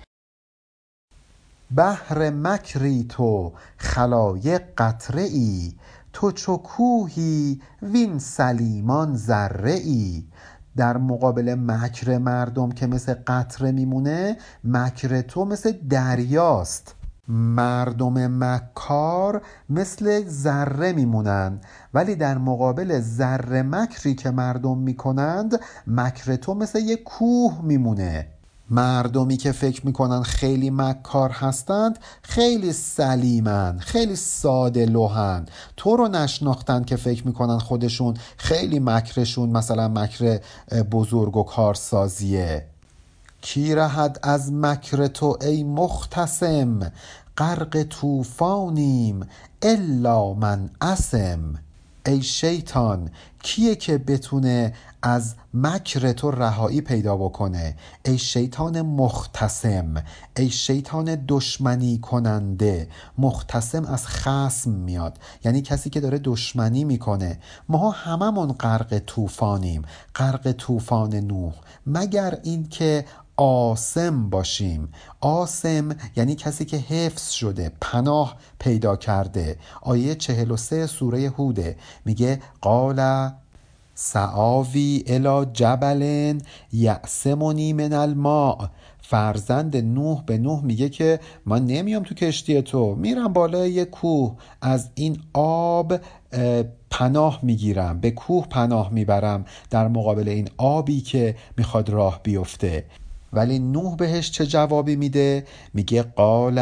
بهر 1.72 2.30
مکری 2.30 3.04
تو 3.10 3.52
خلایق 3.78 4.62
قطره 4.78 5.22
ای 5.22 5.74
تو 6.14 6.32
چو 6.32 6.58
کوهی 6.58 7.62
وین 7.82 8.20
سلیمان 8.20 9.16
ذره 9.18 9.72
ای 9.72 10.24
در 10.78 10.98
مقابل 10.98 11.56
مکر 11.60 12.18
مردم 12.18 12.72
که 12.72 12.88
مثل 12.88 13.14
قطره 13.28 13.72
میمونه 13.72 14.38
مکر 14.64 15.22
تو 15.22 15.46
مثل 15.46 15.72
دریاست. 15.72 16.96
مردم 17.28 18.28
مکار 18.28 19.42
مثل 19.70 20.28
ذره 20.28 20.94
میمونند. 20.94 21.66
ولی 21.94 22.16
در 22.16 22.38
مقابل 22.38 23.00
ذره 23.00 23.62
مکری 23.62 24.16
که 24.16 24.32
مردم 24.32 24.78
می‌کنند 24.78 25.60
مکر 25.88 26.36
تو 26.36 26.54
مثل 26.54 26.80
یه 26.80 26.96
کوه 26.96 27.62
میمونه. 27.64 28.28
مردمی 28.70 29.38
که 29.38 29.52
فکر 29.52 29.86
می‌کنن 29.86 30.22
خیلی 30.22 30.70
مکار 30.70 31.30
هستند 31.30 32.00
خیلی 32.22 32.74
سلیمن 32.74 33.78
خیلی 33.80 34.16
ساده 34.16 34.86
لوحن. 34.86 35.46
تو 35.78 35.96
رو 35.96 36.08
نشناختن 36.08 36.84
که 36.84 36.96
فکر 36.96 37.28
می‌کنن 37.28 37.58
خودشون 37.58 38.14
خیلی 38.38 38.80
مکرشون 38.80 39.50
مثلا 39.50 39.88
مکر 39.88 40.40
بزرگ 40.92 41.38
و 41.38 41.44
کارسازیه. 41.44 42.73
کی 43.44 43.76
رهد 43.76 44.20
از 44.24 44.54
مکر 44.54 45.08
تو 45.08 45.38
ای 45.42 45.64
مختصم؟ 45.64 46.92
غرق 47.38 47.84
طوفانیم 47.84 49.28
الا 49.62 50.34
من 50.34 50.70
اسم. 50.82 51.54
ای 52.06 52.22
شیطان 52.22 53.10
کیه 53.44 53.76
که 53.76 53.98
بتونه 53.98 54.74
از 55.02 55.36
مکر 55.54 56.12
تو 56.12 56.32
رهایی 56.32 56.82
پیدا 56.82 57.18
بکنه؟ 57.18 57.76
ای 58.06 58.18
شیطان 58.18 58.82
مختصم 58.82 60.04
ای 60.38 60.50
شیطان 60.50 61.26
دشمنی 61.28 61.98
کننده. 61.98 62.88
مختصم 63.18 63.86
از 63.86 64.08
خسم 64.08 64.72
میاد 64.72 65.20
یعنی 65.46 65.62
کسی 65.62 65.90
که 65.90 66.00
داره 66.00 66.20
دشمنی 66.24 66.84
می‌کنه. 66.84 67.40
ما 67.70 67.92
هممون 67.92 68.52
غرق 68.52 69.02
طوفانیم. 69.06 69.82
غرق 70.16 70.52
طوفان 70.52 71.16
نوح. 71.16 71.54
مگر 71.88 72.40
اینکه 72.44 73.06
آسم 73.38 74.30
باشیم. 74.30 74.90
آسم 75.22 75.96
یعنی 76.16 76.36
کسی 76.36 76.66
که 76.66 76.78
حفظ 76.78 77.30
شده 77.30 77.72
پناه 77.82 78.36
پیدا 78.60 78.96
کرده. 78.96 79.58
آیه 79.82 80.16
43 80.16 80.88
سوره 80.88 81.30
هوده 81.30 81.76
میگه 82.06 82.42
قال 82.62 83.30
سعاوی 83.96 85.04
الی 85.08 85.46
جبل 85.54 86.38
یعصمنی 86.74 87.74
من 87.74 87.94
الماء. 87.94 88.68
فرزند 89.02 89.78
نوح 89.78 90.24
به 90.26 90.38
نوح 90.38 90.64
میگه 90.64 90.90
که 90.90 91.20
من 91.46 91.66
نمیام 91.66 92.04
تو 92.04 92.16
کشتی 92.16 92.62
تو. 92.62 92.96
میرم 92.96 93.34
بالای 93.34 93.72
یه 93.72 93.86
کوه. 93.86 94.36
از 94.62 94.90
این 94.96 95.18
آب 95.34 95.94
پناه 96.90 97.40
می‌گیرم. 97.44 98.00
به 98.00 98.12
کوه 98.12 98.48
پناه 98.48 98.90
می‌برم. 98.92 99.46
در 99.70 99.88
مقابل 99.88 100.30
این 100.30 100.50
آبی 100.58 101.02
که 101.02 101.36
می‌خواد 101.58 101.90
راه 101.90 102.20
بیفته. 102.24 102.86
ولی 103.34 103.60
نوح 103.60 103.96
بهش 103.96 104.32
چه 104.32 104.46
جوابی 104.46 104.96
میده؟ 104.96 105.44
میگه 105.74 106.02
قال 106.02 106.60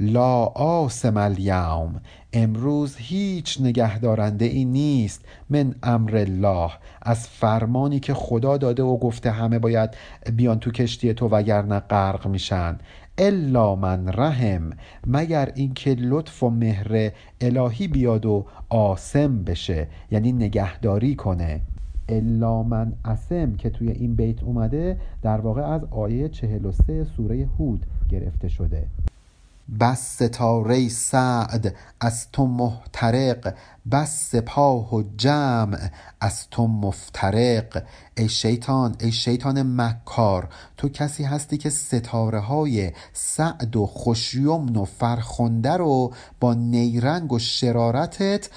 لا 0.00 0.44
آسم 0.54 1.16
الیوم. 1.16 2.00
امروز 2.32 2.96
هیچ 2.98 3.60
نگهدارنده 3.60 4.44
ای 4.44 4.64
نیست 4.64 5.24
من 5.50 5.74
امر 5.82 6.16
الله. 6.16 6.70
از 7.02 7.28
فرمانی 7.28 8.00
که 8.00 8.14
خدا 8.14 8.56
داده 8.56 8.82
و 8.82 8.96
گفته 8.96 9.30
همه 9.30 9.58
باید 9.58 9.90
بیان 10.36 10.58
تو 10.58 10.70
کشتی 10.70 11.14
تو 11.14 11.28
وگرنه 11.28 11.80
غرق 11.80 12.26
میشن. 12.26 12.78
الا 13.18 13.74
من 13.74 14.08
رحم. 14.08 14.70
مگر 15.06 15.52
اینکه 15.54 15.94
لطف 15.94 16.42
و 16.42 16.50
مهر 16.50 17.10
الهی 17.40 17.88
بیاد 17.88 18.26
و 18.26 18.46
آسم 18.68 19.44
بشه. 19.44 19.88
یعنی 20.10 20.32
نگهداری 20.32 21.14
کنه. 21.14 21.60
الا 22.08 22.62
من 22.62 22.92
اسم 23.04 23.52
که 23.52 23.70
توی 23.70 23.90
این 23.90 24.14
بیت 24.14 24.42
اومده 24.42 25.00
در 25.22 25.40
واقع 25.40 25.62
از 25.62 25.84
آیه 25.90 26.28
43 26.28 27.04
سوره 27.04 27.48
هود 27.58 27.86
گرفته 28.08 28.48
شده. 28.48 28.86
بس 29.80 30.22
ستاره 30.22 30.88
سعد 30.88 31.74
از 32.00 32.30
تو 32.30 32.46
محترق. 32.46 33.54
بس 33.90 34.30
سپاه 34.30 34.94
و 34.94 35.02
جمع 35.16 35.78
از 36.20 36.50
تو 36.50 36.66
مفترق. 36.66 37.82
ای 38.16 38.28
شیطان 38.28 38.96
ای 39.00 39.12
شیطان 39.12 39.80
مکار 39.80 40.48
تو 40.76 40.88
کسی 40.88 41.24
هستی 41.24 41.56
که 41.56 41.70
ستاره 41.70 42.38
های 42.38 42.92
سعد 43.12 43.76
و 43.76 43.86
خوشیمن 43.86 44.76
و 44.76 44.84
فرخنده 44.84 45.72
رو 45.72 46.12
با 46.40 46.54
نیرنگ 46.54 47.32
و 47.32 47.38
شرارتت 47.38 48.48